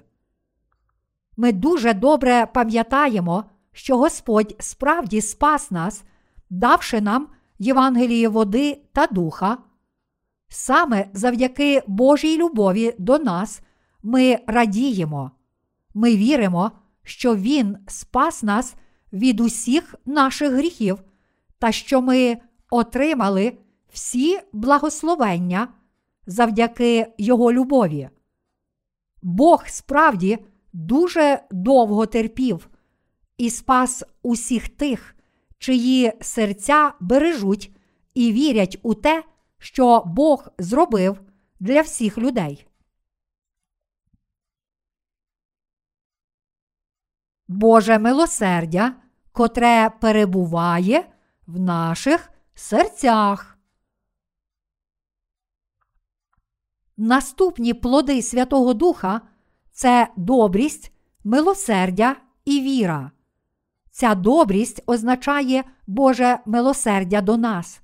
Ми 1.36 1.52
дуже 1.52 1.94
добре 1.94 2.46
пам'ятаємо, 2.54 3.44
що 3.72 3.98
Господь 3.98 4.56
справді 4.60 5.20
спас 5.20 5.70
нас, 5.70 6.04
давши 6.50 7.00
нам 7.00 7.28
Євангеліє 7.58 8.28
води 8.28 8.82
та 8.92 9.06
духа. 9.06 9.58
Саме 10.48 11.08
завдяки 11.12 11.82
Божій 11.86 12.38
любові 12.38 12.94
до 12.98 13.18
нас 13.18 13.60
ми 14.02 14.38
радіємо, 14.46 15.30
ми 15.94 16.16
віримо, 16.16 16.70
що 17.02 17.36
Він 17.36 17.76
спас 17.88 18.42
нас 18.42 18.74
від 19.12 19.40
усіх 19.40 19.94
наших 20.06 20.52
гріхів 20.52 20.98
та 21.58 21.72
що 21.72 22.00
ми 22.00 22.36
отримали 22.70 23.58
всі 23.92 24.40
благословення 24.52 25.68
завдяки 26.26 27.12
Його 27.18 27.52
любові. 27.52 28.08
Бог 29.22 29.64
справді 29.66 30.38
дуже 30.72 31.42
довго 31.50 32.06
терпів 32.06 32.68
і 33.38 33.50
спас 33.50 34.04
усіх 34.22 34.68
тих, 34.68 35.16
чиї 35.58 36.12
серця 36.20 36.92
бережуть 37.00 37.76
і 38.14 38.32
вірять 38.32 38.78
у 38.82 38.94
те, 38.94 39.24
що 39.58 40.02
Бог 40.06 40.48
зробив 40.58 41.20
для 41.60 41.80
всіх 41.80 42.18
людей. 42.18 42.66
Боже 47.48 47.98
милосердя, 47.98 48.94
котре 49.32 49.90
перебуває 50.00 51.04
в 51.46 51.60
наших 51.60 52.30
серцях. 52.54 53.53
Наступні 56.96 57.74
плоди 57.74 58.22
Святого 58.22 58.74
Духа 58.74 59.20
це 59.72 60.08
добрість, 60.16 60.92
милосердя 61.24 62.16
і 62.44 62.60
віра. 62.60 63.10
Ця 63.90 64.14
добрість 64.14 64.82
означає 64.86 65.64
Боже 65.86 66.38
милосердя 66.46 67.20
до 67.20 67.36
нас. 67.36 67.80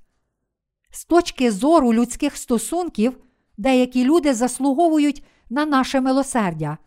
З 0.91 1.05
точки 1.05 1.51
зору 1.51 1.93
людських 1.93 2.37
стосунків, 2.37 3.17
деякі 3.57 4.03
люди 4.03 4.33
заслуговують 4.33 5.23
на 5.49 5.65
наше 5.65 6.01
милосердя, 6.01 6.77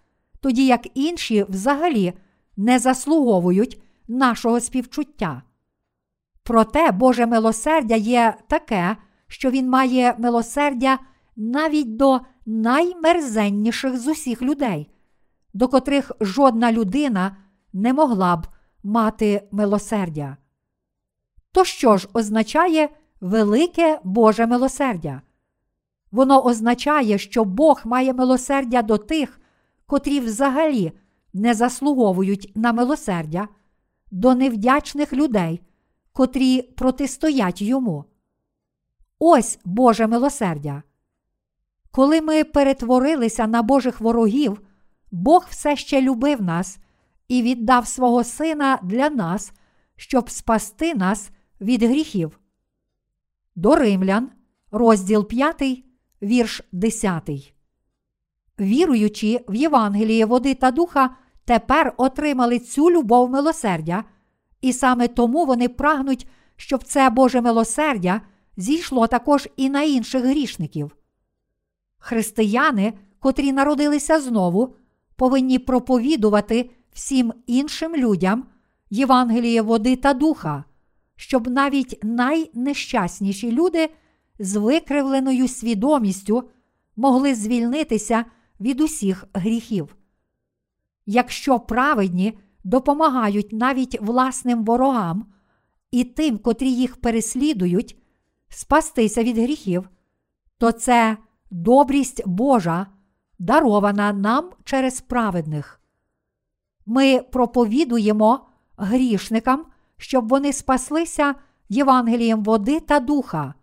тоді 0.41 0.67
як 0.67 0.87
інші 0.95 1.45
взагалі 1.49 2.13
не 2.57 2.79
заслуговують 2.79 3.83
нашого 4.09 4.61
співчуття. 4.61 5.43
Проте 6.43 6.93
Боже 6.93 7.27
милосердя 7.27 7.95
є 7.95 8.35
таке, 8.49 8.97
що 9.29 9.51
Він 9.51 9.71
має 9.71 10.15
милосердя 10.19 10.99
навіть 11.37 11.97
до 11.97 12.21
наймерзенніших 12.47 13.99
з 13.99 14.09
усіх 14.09 14.43
людей, 14.43 14.91
до 15.55 15.69
котрих 15.69 16.13
жодна 16.21 16.73
людина 16.73 17.37
не 17.73 17.93
могла 17.93 18.37
б 18.37 18.47
мати 18.83 19.49
милосердя. 19.51 20.37
То 21.53 21.65
що 21.65 21.97
ж 21.97 22.09
означає 22.13 22.89
велике 23.21 24.01
Боже 24.05 24.47
милосердя? 24.47 25.23
Воно 26.13 26.45
означає, 26.45 27.19
що 27.19 27.45
Бог 27.45 27.81
має 27.85 28.13
милосердя 28.13 28.83
до 28.83 28.99
тих, 28.99 29.41
котрі 29.87 30.21
взагалі 30.21 30.93
не 31.33 31.55
заслуговують 31.55 32.53
на 32.55 32.73
милосердя, 32.73 33.49
до 34.11 34.35
невдячних 34.35 35.13
людей, 35.13 35.61
котрі 36.13 36.63
протистоять 36.63 37.63
йому. 37.63 38.05
Ось 39.19 39.59
Боже 39.65 40.07
милосердя. 40.07 40.83
Коли 41.95 42.21
ми 42.21 42.45
перетворилися 42.45 43.47
на 43.47 43.63
Божих 43.63 44.01
ворогів, 44.01 44.61
Бог 45.11 45.47
все 45.51 45.77
ще 45.77 46.03
любив 46.03 46.43
нас 46.43 46.79
і 47.29 47.43
віддав 47.43 47.87
свого 47.87 48.25
Сина 48.25 48.79
для 48.83 49.11
нас, 49.11 49.53
щоб 49.97 50.31
спасти 50.31 50.95
нас 50.95 51.31
від 51.61 51.83
гріхів. 51.83 52.41
До 53.57 53.77
Римлян, 53.77 54.31
розділ 54.71 55.29
5, 55.29 55.85
вірш 56.23 56.63
10. 56.73 57.31
Віруючи 58.61 59.45
в 59.49 59.55
Євангеліє 59.55 60.27
води 60.27 60.55
та 60.55 60.71
духа, 60.71 61.17
тепер 61.45 61.95
отримали 61.97 62.59
цю 62.59 62.91
любов 62.91 63.31
милосердя, 63.31 64.05
і 64.61 64.73
саме 64.73 65.09
тому 65.09 65.47
вони 65.47 65.69
прагнуть, 65.69 66.29
щоб 66.57 66.85
це 66.85 67.11
Боже 67.11 67.41
милосердя 67.41 68.21
зійшло 68.57 69.07
також 69.07 69.49
і 69.57 69.71
на 69.71 69.83
інших 69.83 70.25
грішників. 70.25 70.97
Християни, 72.05 72.93
котрі 73.19 73.53
народилися 73.53 74.21
знову, 74.21 74.75
повинні 75.17 75.59
проповідувати 75.59 76.71
всім 76.93 77.33
іншим 77.47 77.97
людям 77.97 78.47
Євангеліє 78.91 79.63
води 79.63 79.97
та 79.97 80.15
духа, 80.15 80.65
щоб 81.17 81.49
навіть 81.49 81.99
найнещасніші 82.03 83.53
люди 83.53 83.91
з 84.39 84.57
викривленою 84.57 85.49
свідомістю 85.49 86.51
могли 86.97 87.35
звільнитися 87.35 88.25
від 88.61 88.81
усіх 88.81 89.25
гріхів. 89.35 89.97
Якщо 91.07 91.61
праведні 91.61 92.39
допомагають 92.65 93.53
навіть 93.53 94.01
власним 94.01 94.65
ворогам 94.65 95.27
і 95.91 96.05
тим, 96.05 96.39
котрі 96.39 96.73
їх 96.73 96.97
переслідують, 96.97 97.97
спастися 98.49 99.23
від 99.23 99.39
гріхів, 99.39 99.89
то 100.59 100.73
це 100.73 101.17
добрість 101.55 102.23
Божа, 102.27 102.87
дарована 103.39 104.13
нам 104.13 104.51
через 104.65 105.01
праведних. 105.01 105.81
Ми 106.87 107.21
проповідуємо 107.21 108.47
грішникам, 108.77 109.67
щоб 109.97 110.29
вони 110.29 110.53
спаслися 110.53 111.35
Євангелієм 111.69 112.43
води 112.43 112.81
та 112.81 113.01
духа, 113.01 113.55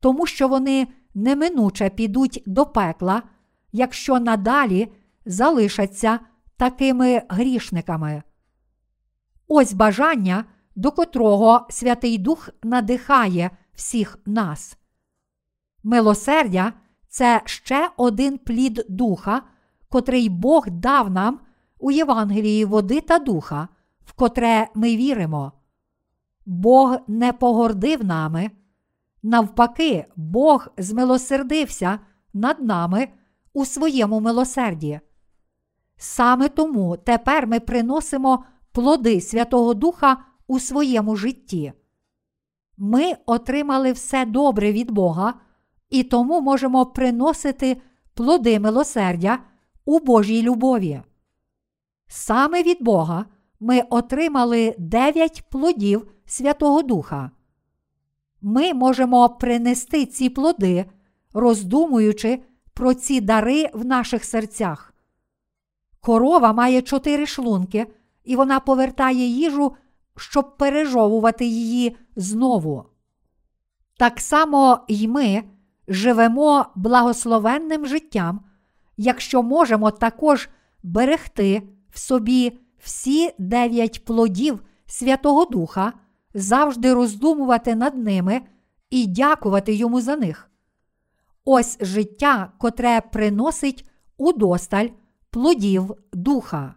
тому 0.00 0.26
що 0.26 0.48
вони 0.48 0.88
неминуче 1.14 1.90
підуть 1.90 2.42
до 2.46 2.66
пекла, 2.66 3.22
якщо 3.72 4.20
надалі 4.20 4.92
залишаться 5.26 6.20
такими 6.56 7.22
грішниками. 7.28 8.22
Ось 9.48 9.72
бажання, 9.72 10.44
до 10.76 10.90
котрого 10.90 11.66
Святий 11.70 12.18
Дух 12.18 12.48
надихає 12.62 13.50
всіх 13.74 14.18
нас. 14.26 14.78
Милосердя 15.84 16.72
це 17.08 17.42
ще 17.44 17.90
один 17.96 18.38
плід 18.38 18.86
духа, 18.88 19.42
котрий 19.88 20.28
Бог 20.28 20.70
дав 20.70 21.10
нам 21.10 21.40
у 21.78 21.90
Євангелії 21.90 22.64
води 22.64 23.00
та 23.00 23.18
духа, 23.18 23.68
в 24.04 24.12
котре 24.12 24.68
ми 24.74 24.96
віримо. 24.96 25.52
Бог 26.46 26.96
не 27.08 27.32
погордив 27.32 28.04
нами. 28.04 28.50
Навпаки, 29.22 30.06
Бог 30.16 30.68
змилосердився 30.78 31.98
над 32.34 32.60
нами 32.60 33.08
у 33.52 33.64
своєму 33.64 34.20
милосерді. 34.20 35.00
Саме 35.96 36.48
тому 36.48 36.96
тепер 36.96 37.46
ми 37.46 37.60
приносимо 37.60 38.44
плоди 38.72 39.20
Святого 39.20 39.74
Духа 39.74 40.16
у 40.46 40.58
своєму 40.58 41.16
житті. 41.16 41.72
Ми 42.76 43.12
отримали 43.26 43.92
все 43.92 44.24
добре 44.24 44.72
від 44.72 44.90
Бога 44.90 45.34
і 45.90 46.02
тому 46.02 46.40
можемо 46.40 46.86
приносити 46.86 47.76
плоди 48.14 48.60
милосердя 48.60 49.38
у 49.84 49.98
Божій 49.98 50.42
любові. 50.42 51.02
Саме 52.08 52.62
від 52.62 52.82
Бога 52.82 53.24
ми 53.60 53.82
отримали 53.90 54.74
дев'ять 54.78 55.44
плодів 55.50 56.10
Святого 56.26 56.82
Духа. 56.82 57.30
Ми 58.40 58.74
можемо 58.74 59.28
принести 59.28 60.06
ці 60.06 60.30
плоди, 60.30 60.84
роздумуючи 61.32 62.42
про 62.74 62.94
ці 62.94 63.20
дари 63.20 63.70
в 63.74 63.84
наших 63.84 64.24
серцях. 64.24 64.94
Корова 66.00 66.52
має 66.52 66.82
чотири 66.82 67.26
шлунки, 67.26 67.86
і 68.24 68.36
вона 68.36 68.60
повертає 68.60 69.26
їжу, 69.26 69.76
щоб 70.16 70.56
пережовувати 70.56 71.44
її 71.46 71.96
знову. 72.16 72.84
Так 73.98 74.20
само 74.20 74.80
й 74.88 75.08
ми 75.08 75.44
живемо 75.88 76.66
благословенним 76.74 77.86
життям, 77.86 78.40
якщо 78.96 79.42
можемо 79.42 79.90
також 79.90 80.48
берегти 80.82 81.62
в 81.90 81.98
собі 81.98 82.58
всі 82.78 83.30
дев'ять 83.38 84.04
плодів 84.04 84.62
Святого 84.86 85.44
Духа, 85.44 85.92
завжди 86.34 86.94
роздумувати 86.94 87.74
над 87.74 87.98
ними 87.98 88.40
і 88.90 89.06
дякувати 89.06 89.74
йому 89.74 90.00
за 90.00 90.16
них. 90.16 90.50
Ось 91.44 91.78
життя, 91.80 92.52
котре 92.58 93.00
приносить 93.00 93.90
удосталь 94.16 94.88
плодів 95.30 95.94
духа. 96.12 96.74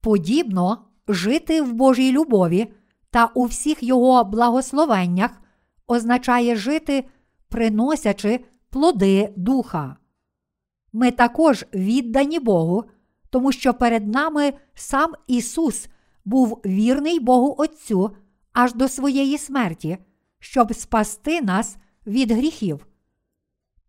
Подібно 0.00 0.84
жити 1.08 1.62
в 1.62 1.72
Божій 1.72 2.12
любові 2.12 2.72
та 3.10 3.26
у 3.26 3.44
всіх 3.44 3.82
його 3.82 4.24
благословеннях 4.24 5.30
означає 5.86 6.56
жити, 6.56 7.04
приносячи 7.50 8.40
плоди 8.70 9.32
духа. 9.36 9.96
Ми 10.92 11.10
також 11.10 11.64
віддані 11.74 12.38
Богу, 12.38 12.84
тому 13.30 13.52
що 13.52 13.74
перед 13.74 14.08
нами 14.08 14.52
сам 14.74 15.12
Ісус 15.26 15.88
був 16.24 16.60
вірний 16.66 17.20
Богу 17.20 17.54
Отцю 17.58 18.10
аж 18.52 18.74
до 18.74 18.88
своєї 18.88 19.38
смерті, 19.38 19.98
щоб 20.38 20.74
спасти 20.74 21.40
нас 21.40 21.76
від 22.06 22.30
гріхів. 22.30 22.86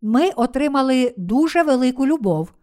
Ми 0.01 0.29
отримали 0.29 1.13
дуже 1.17 1.63
велику 1.63 2.07
любов, 2.07 2.53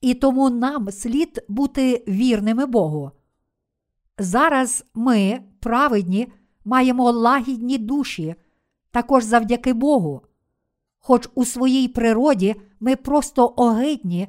і 0.00 0.14
тому 0.14 0.50
нам 0.50 0.90
слід 0.90 1.44
бути 1.48 2.04
вірними 2.08 2.66
Богу. 2.66 3.10
Зараз 4.18 4.84
ми, 4.94 5.40
праведні, 5.60 6.32
маємо 6.64 7.10
лагідні 7.10 7.78
душі, 7.78 8.34
також 8.90 9.24
завдяки 9.24 9.72
Богу. 9.72 10.22
Хоч 11.00 11.28
у 11.34 11.44
своїй 11.44 11.88
природі 11.88 12.54
ми 12.80 12.96
просто 12.96 13.54
огидні, 13.56 14.28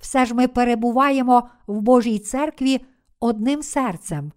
все 0.00 0.26
ж 0.26 0.34
ми 0.34 0.48
перебуваємо 0.48 1.48
в 1.66 1.80
Божій 1.80 2.18
церкві 2.18 2.80
одним 3.20 3.62
серцем. 3.62 4.32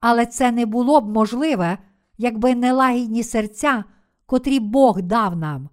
Але 0.00 0.26
це 0.26 0.52
не 0.52 0.66
було 0.66 1.00
б 1.00 1.08
можливе, 1.08 1.78
якби 2.18 2.54
не 2.54 2.72
лагідні 2.72 3.22
серця, 3.22 3.84
котрі 4.26 4.60
Бог 4.60 5.02
дав 5.02 5.36
нам. 5.36 5.68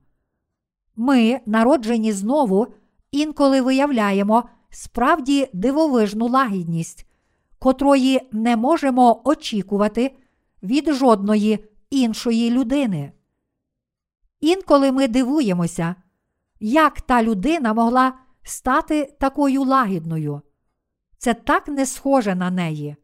Ми, 0.96 1.40
народжені 1.46 2.12
знову, 2.12 2.68
інколи 3.12 3.62
виявляємо 3.62 4.44
справді 4.70 5.50
дивовижну 5.54 6.28
лагідність, 6.28 7.08
котрої 7.60 8.22
не 8.32 8.58
можемо 8.58 9.22
очікувати 9.24 10.16
від 10.64 10.94
жодної 10.94 11.66
іншої 11.90 12.52
людини. 12.52 13.12
Інколи 14.42 14.92
ми 14.92 15.08
дивуємося, 15.08 15.96
як 16.60 17.02
та 17.02 17.24
людина 17.24 17.74
могла 17.74 18.14
стати 18.44 19.16
такою 19.20 19.64
лагідною. 19.64 20.42
Це 21.18 21.34
так 21.34 21.68
не 21.68 21.86
схоже 21.86 22.36
на 22.36 22.52
неї. 22.52 22.96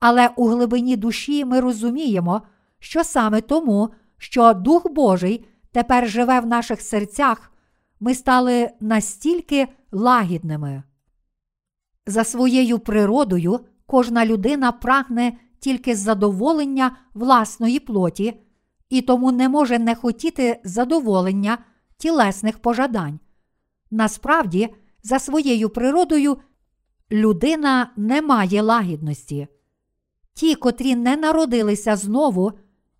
Але 0.00 0.30
у 0.36 0.48
глибині 0.48 0.96
душі 0.96 1.44
ми 1.44 1.60
розуміємо, 1.60 2.42
що 2.78 3.04
саме 3.04 3.40
тому, 3.40 3.90
що 4.18 4.54
Дух 4.54 4.92
Божий 4.92 5.44
тепер 5.72 6.08
живе 6.08 6.40
в 6.40 6.46
наших 6.46 6.80
серцях, 6.80 7.52
ми 8.00 8.14
стали 8.14 8.70
настільки 8.80 9.68
лагідними. 9.92 10.82
За 12.06 12.24
своєю 12.24 12.78
природою 12.78 13.60
кожна 13.86 14.26
людина 14.26 14.72
прагне 14.72 15.32
тільки 15.60 15.96
задоволення 15.96 16.96
власної 17.14 17.80
плоті, 17.80 18.40
і 18.92 19.02
тому 19.02 19.32
не 19.32 19.48
може 19.48 19.78
не 19.78 19.94
хотіти 19.94 20.60
задоволення 20.64 21.58
тілесних 21.96 22.58
пожадань. 22.58 23.20
Насправді, 23.90 24.68
за 25.02 25.18
своєю 25.18 25.70
природою, 25.70 26.36
людина 27.12 27.90
не 27.96 28.22
має 28.22 28.62
лагідності. 28.62 29.46
Ті, 30.34 30.54
котрі 30.54 30.96
не 30.96 31.16
народилися 31.16 31.96
знову 31.96 32.52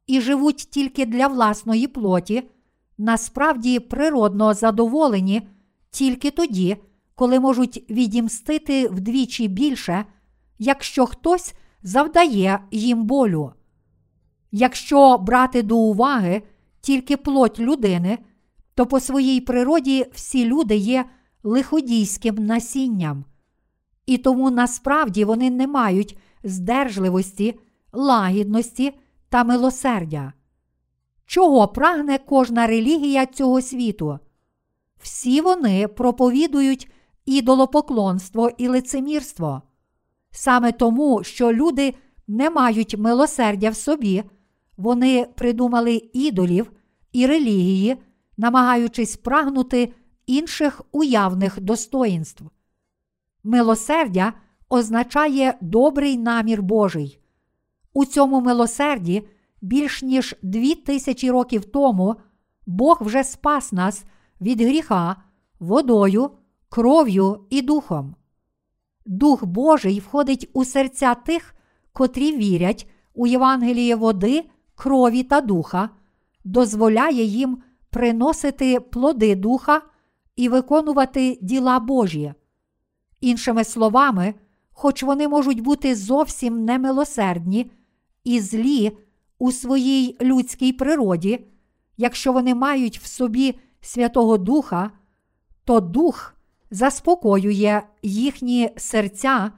і 0.06 0.20
живуть 0.20 0.56
тільки 0.56 1.06
для 1.06 1.26
власної 1.26 1.86
плоті, 1.86 2.42
насправді 2.98 3.80
природно 3.80 4.54
задоволені 4.54 5.48
тільки 5.90 6.30
тоді, 6.30 6.76
коли 7.14 7.40
можуть 7.40 7.90
відімстити 7.90 8.88
вдвічі 8.88 9.48
більше, 9.48 10.04
якщо 10.58 11.06
хтось 11.06 11.54
завдає 11.82 12.60
їм 12.70 13.04
болю. 13.04 13.52
Якщо 14.52 15.18
брати 15.18 15.62
до 15.62 15.76
уваги 15.76 16.42
тільки 16.80 17.16
плоть 17.16 17.58
людини, 17.58 18.18
то 18.74 18.86
по 18.86 19.00
своїй 19.00 19.40
природі 19.40 20.06
всі 20.12 20.44
люди 20.44 20.76
є 20.76 21.04
лиходійським 21.42 22.34
насінням, 22.34 23.24
і 24.06 24.18
тому 24.18 24.50
насправді 24.50 25.24
вони 25.24 25.50
не 25.50 25.66
мають 25.66 26.18
здержливості, 26.44 27.60
лагідності 27.92 28.98
та 29.28 29.44
милосердя. 29.44 30.32
Чого 31.26 31.68
прагне 31.68 32.18
кожна 32.18 32.66
релігія 32.66 33.26
цього 33.26 33.60
світу? 33.60 34.18
Всі 35.02 35.40
вони 35.40 35.88
проповідують 35.88 36.90
ідолопоклонство 37.26 38.50
і 38.58 38.68
лицемірство. 38.68 39.62
Саме 40.30 40.72
тому, 40.72 41.24
що 41.24 41.52
люди 41.52 41.94
не 42.28 42.50
мають 42.50 42.98
милосердя 42.98 43.70
в 43.70 43.76
собі, 43.76 44.24
вони 44.76 45.26
придумали 45.34 46.02
ідолів 46.12 46.72
і 47.12 47.26
релігії, 47.26 47.96
намагаючись 48.36 49.16
прагнути 49.16 49.92
інших 50.26 50.82
уявних 50.92 51.60
достоїнств. 51.60 52.44
Милосердя 53.44 54.32
означає 54.68 55.58
добрий 55.60 56.18
намір 56.18 56.62
Божий. 56.62 57.18
У 57.92 58.04
цьому 58.04 58.40
милосерді 58.40 59.28
більш 59.62 60.02
ніж 60.02 60.36
дві 60.42 60.74
тисячі 60.74 61.30
років 61.30 61.64
тому 61.64 62.16
Бог 62.66 62.98
вже 63.00 63.24
спас 63.24 63.72
нас 63.72 64.04
від 64.40 64.60
гріха 64.60 65.16
водою, 65.60 66.30
кров'ю 66.68 67.46
і 67.50 67.62
духом. 67.62 68.14
Дух 69.06 69.44
Божий 69.44 70.00
входить 70.00 70.50
у 70.52 70.64
серця 70.64 71.14
тих, 71.14 71.54
котрі 71.92 72.36
вірять 72.36 72.90
у 73.14 73.26
Євангеліє 73.26 73.96
води, 73.96 74.44
крові 74.74 75.22
та 75.22 75.40
духа, 75.40 75.88
дозволяє 76.44 77.24
їм 77.24 77.62
приносити 77.90 78.80
плоди 78.80 79.34
духа 79.34 79.82
і 80.36 80.48
виконувати 80.48 81.38
діла 81.42 81.80
Божі. 81.80 82.34
Іншими 83.20 83.64
словами, 83.64 84.34
хоч 84.72 85.02
вони 85.02 85.28
можуть 85.28 85.60
бути 85.60 85.94
зовсім 85.94 86.64
немилосердні 86.64 87.70
і 88.24 88.40
злі 88.40 88.96
у 89.38 89.52
своїй 89.52 90.16
людській 90.20 90.72
природі, 90.72 91.46
якщо 91.96 92.32
вони 92.32 92.54
мають 92.54 92.98
в 92.98 93.06
собі 93.06 93.58
Святого 93.80 94.38
Духа, 94.38 94.90
то 95.64 95.80
Дух 95.80 96.34
заспокоює 96.70 97.82
їхні 98.02 98.70
серця 98.76 99.52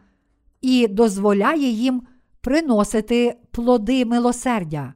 і 0.61 0.88
дозволяє 0.88 1.68
їм 1.68 2.03
приносити 2.40 3.37
плоди 3.50 4.05
милосердя. 4.05 4.94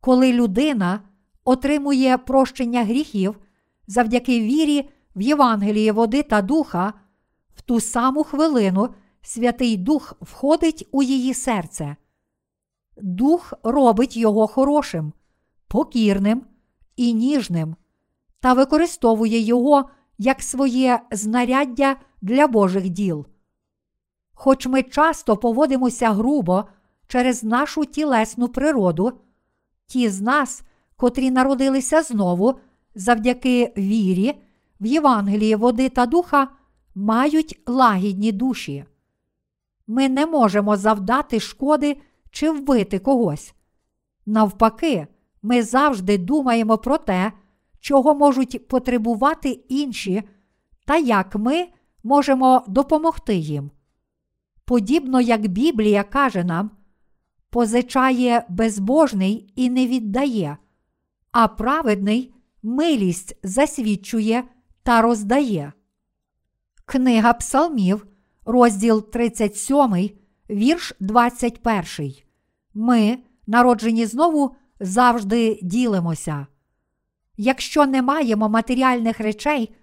Коли 0.00 0.32
людина 0.32 1.00
отримує 1.44 2.18
прощення 2.18 2.84
гріхів 2.84 3.38
завдяки 3.86 4.40
вірі 4.40 4.90
в 5.16 5.20
Євангеліє 5.20 5.92
води 5.92 6.22
та 6.22 6.42
духа, 6.42 6.92
в 7.56 7.62
ту 7.62 7.80
саму 7.80 8.24
хвилину 8.24 8.88
Святий 9.22 9.76
Дух 9.76 10.14
входить 10.20 10.88
у 10.90 11.02
її 11.02 11.34
серце. 11.34 11.96
Дух 12.96 13.54
робить 13.62 14.16
його 14.16 14.46
хорошим, 14.46 15.12
покірним 15.68 16.42
і 16.96 17.14
ніжним 17.14 17.76
та 18.40 18.52
використовує 18.52 19.38
його 19.38 19.90
як 20.18 20.42
своє 20.42 21.00
знаряддя 21.10 21.96
для 22.22 22.46
Божих 22.46 22.88
діл. 22.88 23.26
Хоч 24.34 24.66
ми 24.66 24.82
часто 24.82 25.36
поводимося 25.36 26.10
грубо 26.10 26.64
через 27.06 27.44
нашу 27.44 27.84
тілесну 27.84 28.48
природу, 28.48 29.12
ті 29.88 30.08
з 30.08 30.20
нас, 30.20 30.62
котрі 30.96 31.30
народилися 31.30 32.02
знову, 32.02 32.54
завдяки 32.94 33.72
вірі 33.76 34.34
в 34.80 34.86
Євангелії 34.86 35.56
води 35.56 35.88
та 35.88 36.06
духа 36.06 36.48
мають 36.94 37.60
лагідні 37.66 38.32
душі. 38.32 38.84
Ми 39.86 40.08
не 40.08 40.26
можемо 40.26 40.76
завдати 40.76 41.40
шкоди 41.40 41.96
чи 42.30 42.50
вбити 42.50 42.98
когось. 42.98 43.54
Навпаки, 44.26 45.06
ми 45.42 45.62
завжди 45.62 46.18
думаємо 46.18 46.78
про 46.78 46.98
те, 46.98 47.32
чого 47.80 48.14
можуть 48.14 48.68
потребувати 48.68 49.50
інші, 49.50 50.22
та 50.86 50.96
як 50.96 51.36
ми 51.36 51.68
можемо 52.04 52.64
допомогти 52.68 53.34
їм. 53.34 53.70
Подібно 54.64 55.20
як 55.20 55.46
Біблія 55.46 56.04
каже 56.04 56.44
нам, 56.44 56.70
позичає 57.50 58.44
безбожний 58.48 59.52
і 59.56 59.70
не 59.70 59.86
віддає, 59.86 60.56
а 61.32 61.48
праведний 61.48 62.34
милість 62.62 63.36
засвідчує 63.42 64.44
та 64.82 65.02
роздає. 65.02 65.72
Книга 66.84 67.32
Псалмів, 67.32 68.06
розділ 68.44 69.10
37, 69.10 70.10
вірш 70.50 70.92
21. 71.00 72.14
Ми, 72.74 73.18
народжені 73.46 74.06
знову, 74.06 74.56
завжди 74.80 75.58
ділимося. 75.62 76.46
Якщо 77.36 77.86
не 77.86 78.02
маємо 78.02 78.48
матеріальних 78.48 79.20
речей, 79.20 79.74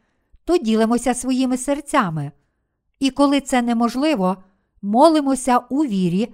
то 0.45 0.57
ділимося 0.57 1.13
своїми 1.13 1.57
серцями. 1.57 2.31
І 2.99 3.09
коли 3.09 3.41
це 3.41 3.61
неможливо, 3.61 4.37
молимося 4.81 5.57
у 5.57 5.85
вірі 5.85 6.33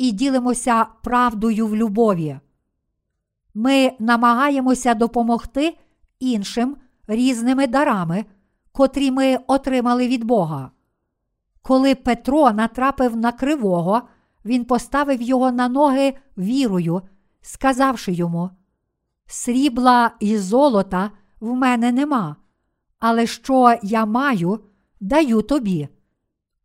і 0.00 0.12
ділимося 0.12 0.86
правдою 1.02 1.66
в 1.66 1.76
любові. 1.76 2.38
Ми 3.54 3.92
намагаємося 3.98 4.94
допомогти 4.94 5.76
іншим 6.20 6.76
різними 7.06 7.66
дарами, 7.66 8.24
котрі 8.72 9.10
ми 9.10 9.38
отримали 9.46 10.08
від 10.08 10.24
Бога. 10.24 10.70
Коли 11.62 11.94
Петро 11.94 12.52
натрапив 12.52 13.16
на 13.16 13.32
кривого, 13.32 14.02
він 14.44 14.64
поставив 14.64 15.22
його 15.22 15.52
на 15.52 15.68
ноги 15.68 16.14
вірою, 16.38 17.02
сказавши 17.40 18.12
йому: 18.12 18.50
Срібла 19.26 20.10
і 20.20 20.38
золота 20.38 21.10
в 21.40 21.54
мене 21.54 21.92
нема, 21.92 22.36
але 22.98 23.26
що 23.26 23.78
я 23.82 24.06
маю, 24.06 24.60
даю 25.00 25.42
тобі. 25.42 25.88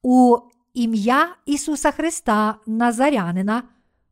У 0.02 0.38
ім'я 0.76 1.36
Ісуса 1.46 1.92
Христа 1.92 2.56
Назарянина, 2.68 3.64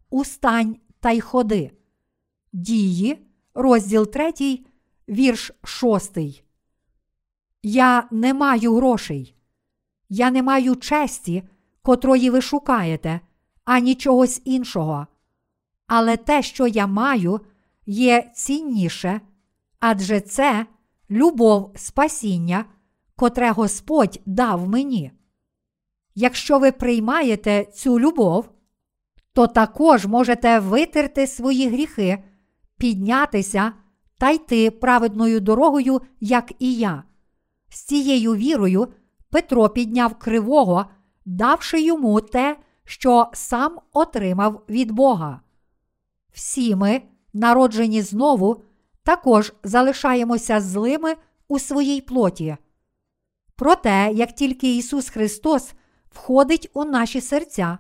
устань 0.10 0.76
та 1.00 1.12
й 1.12 1.22
ходи. 1.22 1.72
Дії, 2.54 3.28
розділ 3.54 4.12
3, 4.12 4.60
вірш 5.10 5.52
6. 5.64 6.18
Я 7.64 8.08
не 8.12 8.34
маю 8.34 8.76
грошей. 8.76 9.36
Я 10.10 10.32
не 10.32 10.44
маю 10.44 10.76
честі, 10.76 11.44
котрої 11.82 12.30
ви 12.30 12.42
шукаєте, 12.42 13.20
ані 13.66 13.96
чогось 13.96 14.42
іншого. 14.46 15.08
Але 15.88 16.18
те, 16.18 16.42
що 16.42 16.68
я 16.68 16.88
маю, 16.88 17.42
є 17.86 18.32
цінніше, 18.36 19.22
адже 19.80 20.22
це 20.22 20.66
любов 21.12 21.72
спасіння, 21.76 22.66
котре 23.16 23.52
Господь 23.52 24.22
дав 24.26 24.70
мені. 24.70 25.12
Якщо 26.16 26.60
ви 26.60 26.72
приймаєте 26.72 27.66
цю 27.66 28.00
любов, 28.00 28.50
то 29.34 29.48
також 29.48 30.06
можете 30.06 30.60
витерти 30.60 31.28
свої 31.28 31.70
гріхи, 31.70 32.24
піднятися 32.78 33.74
та 34.18 34.30
йти 34.30 34.72
праведною 34.72 35.40
дорогою, 35.40 36.02
як 36.20 36.52
і 36.60 36.76
я. 36.76 37.04
З 37.70 37.84
цією 37.84 38.36
вірою 38.36 38.88
Петро 39.30 39.70
підняв 39.70 40.16
кривого, 40.20 40.86
давши 41.26 41.82
йому 41.82 42.22
те, 42.22 42.58
що 42.86 43.30
сам 43.34 43.80
отримав 43.94 44.64
від 44.70 44.92
Бога. 44.92 45.42
Всі 46.34 46.76
ми, 46.76 47.02
народжені 47.34 48.02
знову, 48.02 48.64
також 49.04 49.54
залишаємося 49.64 50.62
злими 50.62 51.16
у 51.48 51.60
своїй 51.60 52.02
плоті. 52.02 52.58
Проте, 53.56 54.12
як 54.14 54.32
тільки 54.32 54.78
Ісус 54.78 55.10
Христос 55.10 55.74
входить 56.14 56.70
у 56.74 56.86
наші 56.86 57.22
серця, 57.22 57.78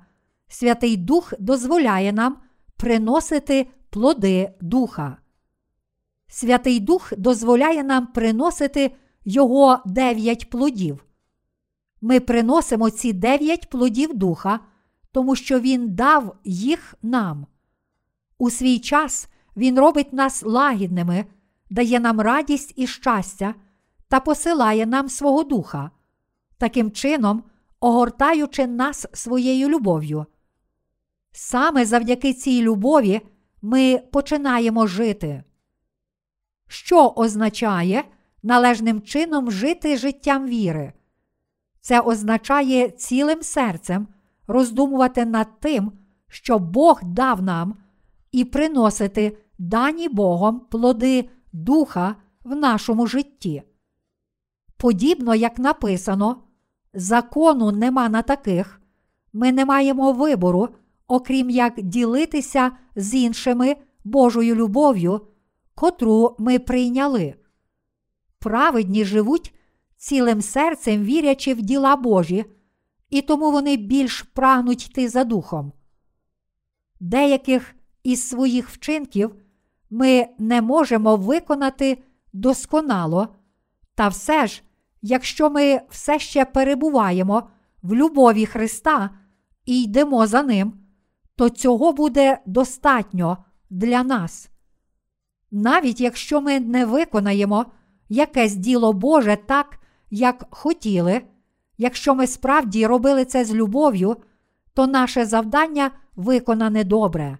Святий 0.48 0.98
Дух 0.98 1.34
дозволяє 1.40 2.14
нам 2.14 2.38
приносити 2.78 3.68
плоди 3.90 4.54
Духа. 4.62 5.18
Святий 6.28 6.80
Дух 6.80 7.14
дозволяє 7.18 7.84
нам 7.84 8.08
приносити 8.08 8.96
Його 9.26 9.80
дев'ять 9.86 10.50
плодів. 10.50 11.06
Ми 12.02 12.20
приносимо 12.20 12.90
ці 12.90 13.14
дев'ять 13.14 13.70
плодів 13.70 14.14
Духа, 14.14 14.60
тому 15.12 15.36
що 15.36 15.60
Він 15.60 15.96
дав 15.96 16.36
їх 16.44 16.96
нам. 17.02 17.48
У 18.38 18.50
свій 18.50 18.80
час 18.80 19.28
Він 19.58 19.80
робить 19.80 20.14
нас 20.14 20.44
лагідними, 20.44 21.26
дає 21.70 22.00
нам 22.00 22.22
радість 22.22 22.74
і 22.76 22.88
щастя 22.88 23.56
та 24.08 24.20
посилає 24.20 24.86
нам 24.86 25.10
свого 25.10 25.44
Духа, 25.44 25.92
таким 26.58 26.92
чином, 26.92 27.44
огортаючи 27.84 28.68
нас 28.68 29.08
своєю 29.14 29.70
любов'ю. 29.70 30.26
Саме 31.32 31.86
завдяки 31.86 32.34
цій 32.34 32.62
любові 32.62 33.22
ми 33.62 33.98
починаємо 34.12 34.88
жити. 34.88 35.44
Що 36.68 37.10
означає 37.10 38.04
належним 38.44 39.02
чином 39.02 39.52
жити 39.52 39.98
життям 39.98 40.48
віри? 40.48 40.94
Це 41.82 42.00
означає 42.00 42.90
цілим 42.90 43.44
серцем 43.44 44.08
роздумувати 44.48 45.26
над 45.26 45.60
тим, 45.60 45.92
що 46.28 46.60
Бог 46.60 47.04
дав 47.04 47.42
нам, 47.42 47.78
і 48.32 48.46
приносити 48.46 49.38
дані 49.58 50.10
Богом 50.10 50.60
плоди 50.60 51.30
Духа 51.54 52.16
в 52.44 52.56
нашому 52.56 53.08
житті. 53.08 53.64
Подібно 54.78 55.36
як 55.36 55.60
написано, 55.60 56.43
закону 56.94 57.72
нема 57.72 58.10
на 58.10 58.22
таких, 58.22 58.82
ми 59.34 59.52
не 59.52 59.66
маємо 59.66 60.12
вибору, 60.12 60.70
окрім 61.08 61.50
як 61.50 61.82
ділитися 61.82 62.72
з 62.96 63.14
іншими 63.14 63.76
Божою 64.04 64.56
любов'ю, 64.56 65.22
котру 65.76 66.36
ми 66.40 66.60
прийняли. 66.60 67.36
Праведні 68.40 69.06
живуть 69.06 69.54
цілим 69.98 70.42
серцем 70.42 71.04
вірячи 71.04 71.54
в 71.54 71.62
діла 71.62 71.96
Божі, 71.96 72.46
і 73.10 73.22
тому 73.22 73.52
вони 73.52 73.78
більш 73.78 74.22
прагнуть 74.22 74.90
йти 74.90 75.10
за 75.10 75.24
духом. 75.24 75.72
Деяких 77.00 77.76
із 78.04 78.30
своїх 78.30 78.70
вчинків 78.70 79.36
ми 79.90 80.28
не 80.40 80.62
можемо 80.62 81.16
виконати 81.16 82.04
досконало, 82.34 83.28
та 83.96 84.08
все 84.08 84.48
ж, 84.48 84.64
якщо 85.04 85.50
ми 85.50 85.82
все 85.90 86.20
ще 86.20 86.46
перебуваємо 86.46 87.50
в 87.82 87.96
любові 87.96 88.46
Христа 88.46 89.10
і 89.66 89.84
йдемо 89.84 90.28
за 90.28 90.44
Ним, 90.44 90.74
то 91.36 91.50
цього 91.50 91.94
буде 91.94 92.40
достатньо 92.46 93.38
для 93.70 94.04
нас. 94.04 94.50
Навіть 95.52 96.02
якщо 96.02 96.42
ми 96.42 96.60
не 96.60 96.86
виконаємо 96.86 97.66
якесь 98.10 98.56
діло 98.56 98.94
Боже 98.94 99.38
так, 99.48 99.80
як 100.10 100.46
хотіли, 100.50 101.22
якщо 101.78 102.16
ми 102.16 102.28
справді 102.28 102.88
робили 102.88 103.26
це 103.26 103.46
з 103.46 103.54
любов'ю, 103.54 104.18
то 104.74 104.88
наше 104.88 105.26
завдання 105.26 105.92
виконане 106.16 106.84
добре. 106.84 107.38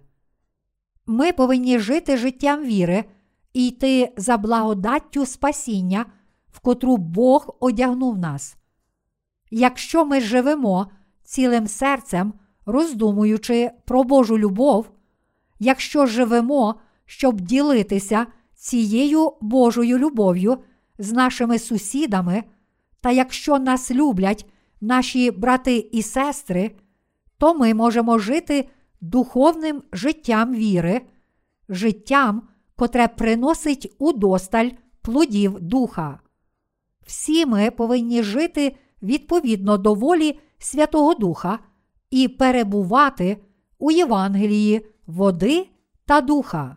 Ми 1.06 1.32
повинні 1.32 1.78
жити 1.78 2.16
життям 2.16 2.64
віри 2.64 3.04
і 3.52 3.68
йти 3.68 4.12
за 4.16 4.36
благодаттю 4.36 5.26
спасіння, 5.26 6.06
в 6.54 6.60
котру 6.60 6.96
Бог 6.96 7.56
одягнув 7.60 8.18
нас. 8.18 8.56
Якщо 9.50 10.04
ми 10.04 10.20
живемо 10.20 10.86
цілим 11.24 11.68
серцем, 11.68 12.32
роздумуючи 12.66 13.70
про 13.84 14.04
Божу 14.04 14.38
любов, 14.38 14.90
якщо 15.58 16.06
живемо, 16.06 16.74
щоб 17.06 17.40
ділитися 17.40 18.26
цією 18.54 19.32
Божою 19.40 19.98
любов'ю 19.98 20.58
з 20.98 21.12
нашими 21.12 21.58
сусідами, 21.58 22.44
та 23.00 23.10
якщо 23.10 23.58
нас 23.58 23.90
люблять 23.90 24.46
наші 24.80 25.30
брати 25.30 25.76
і 25.92 26.02
сестри, 26.02 26.70
то 27.38 27.54
ми 27.54 27.74
можемо 27.74 28.18
жити 28.18 28.68
духовним 29.00 29.82
життям 29.92 30.54
віри, 30.54 31.00
життям, 31.68 32.48
котре 32.76 33.08
приносить 33.08 33.94
удосталь 33.98 34.68
плодів 35.02 35.60
духа. 35.60 36.20
Всі 37.06 37.46
ми 37.46 37.70
повинні 37.70 38.22
жити 38.22 38.76
відповідно 39.02 39.78
до 39.78 39.94
волі 39.94 40.38
Святого 40.58 41.14
Духа 41.14 41.58
і 42.10 42.28
перебувати 42.28 43.36
у 43.78 43.90
Євангелії 43.90 44.86
води 45.06 45.66
та 46.06 46.20
духа. 46.20 46.76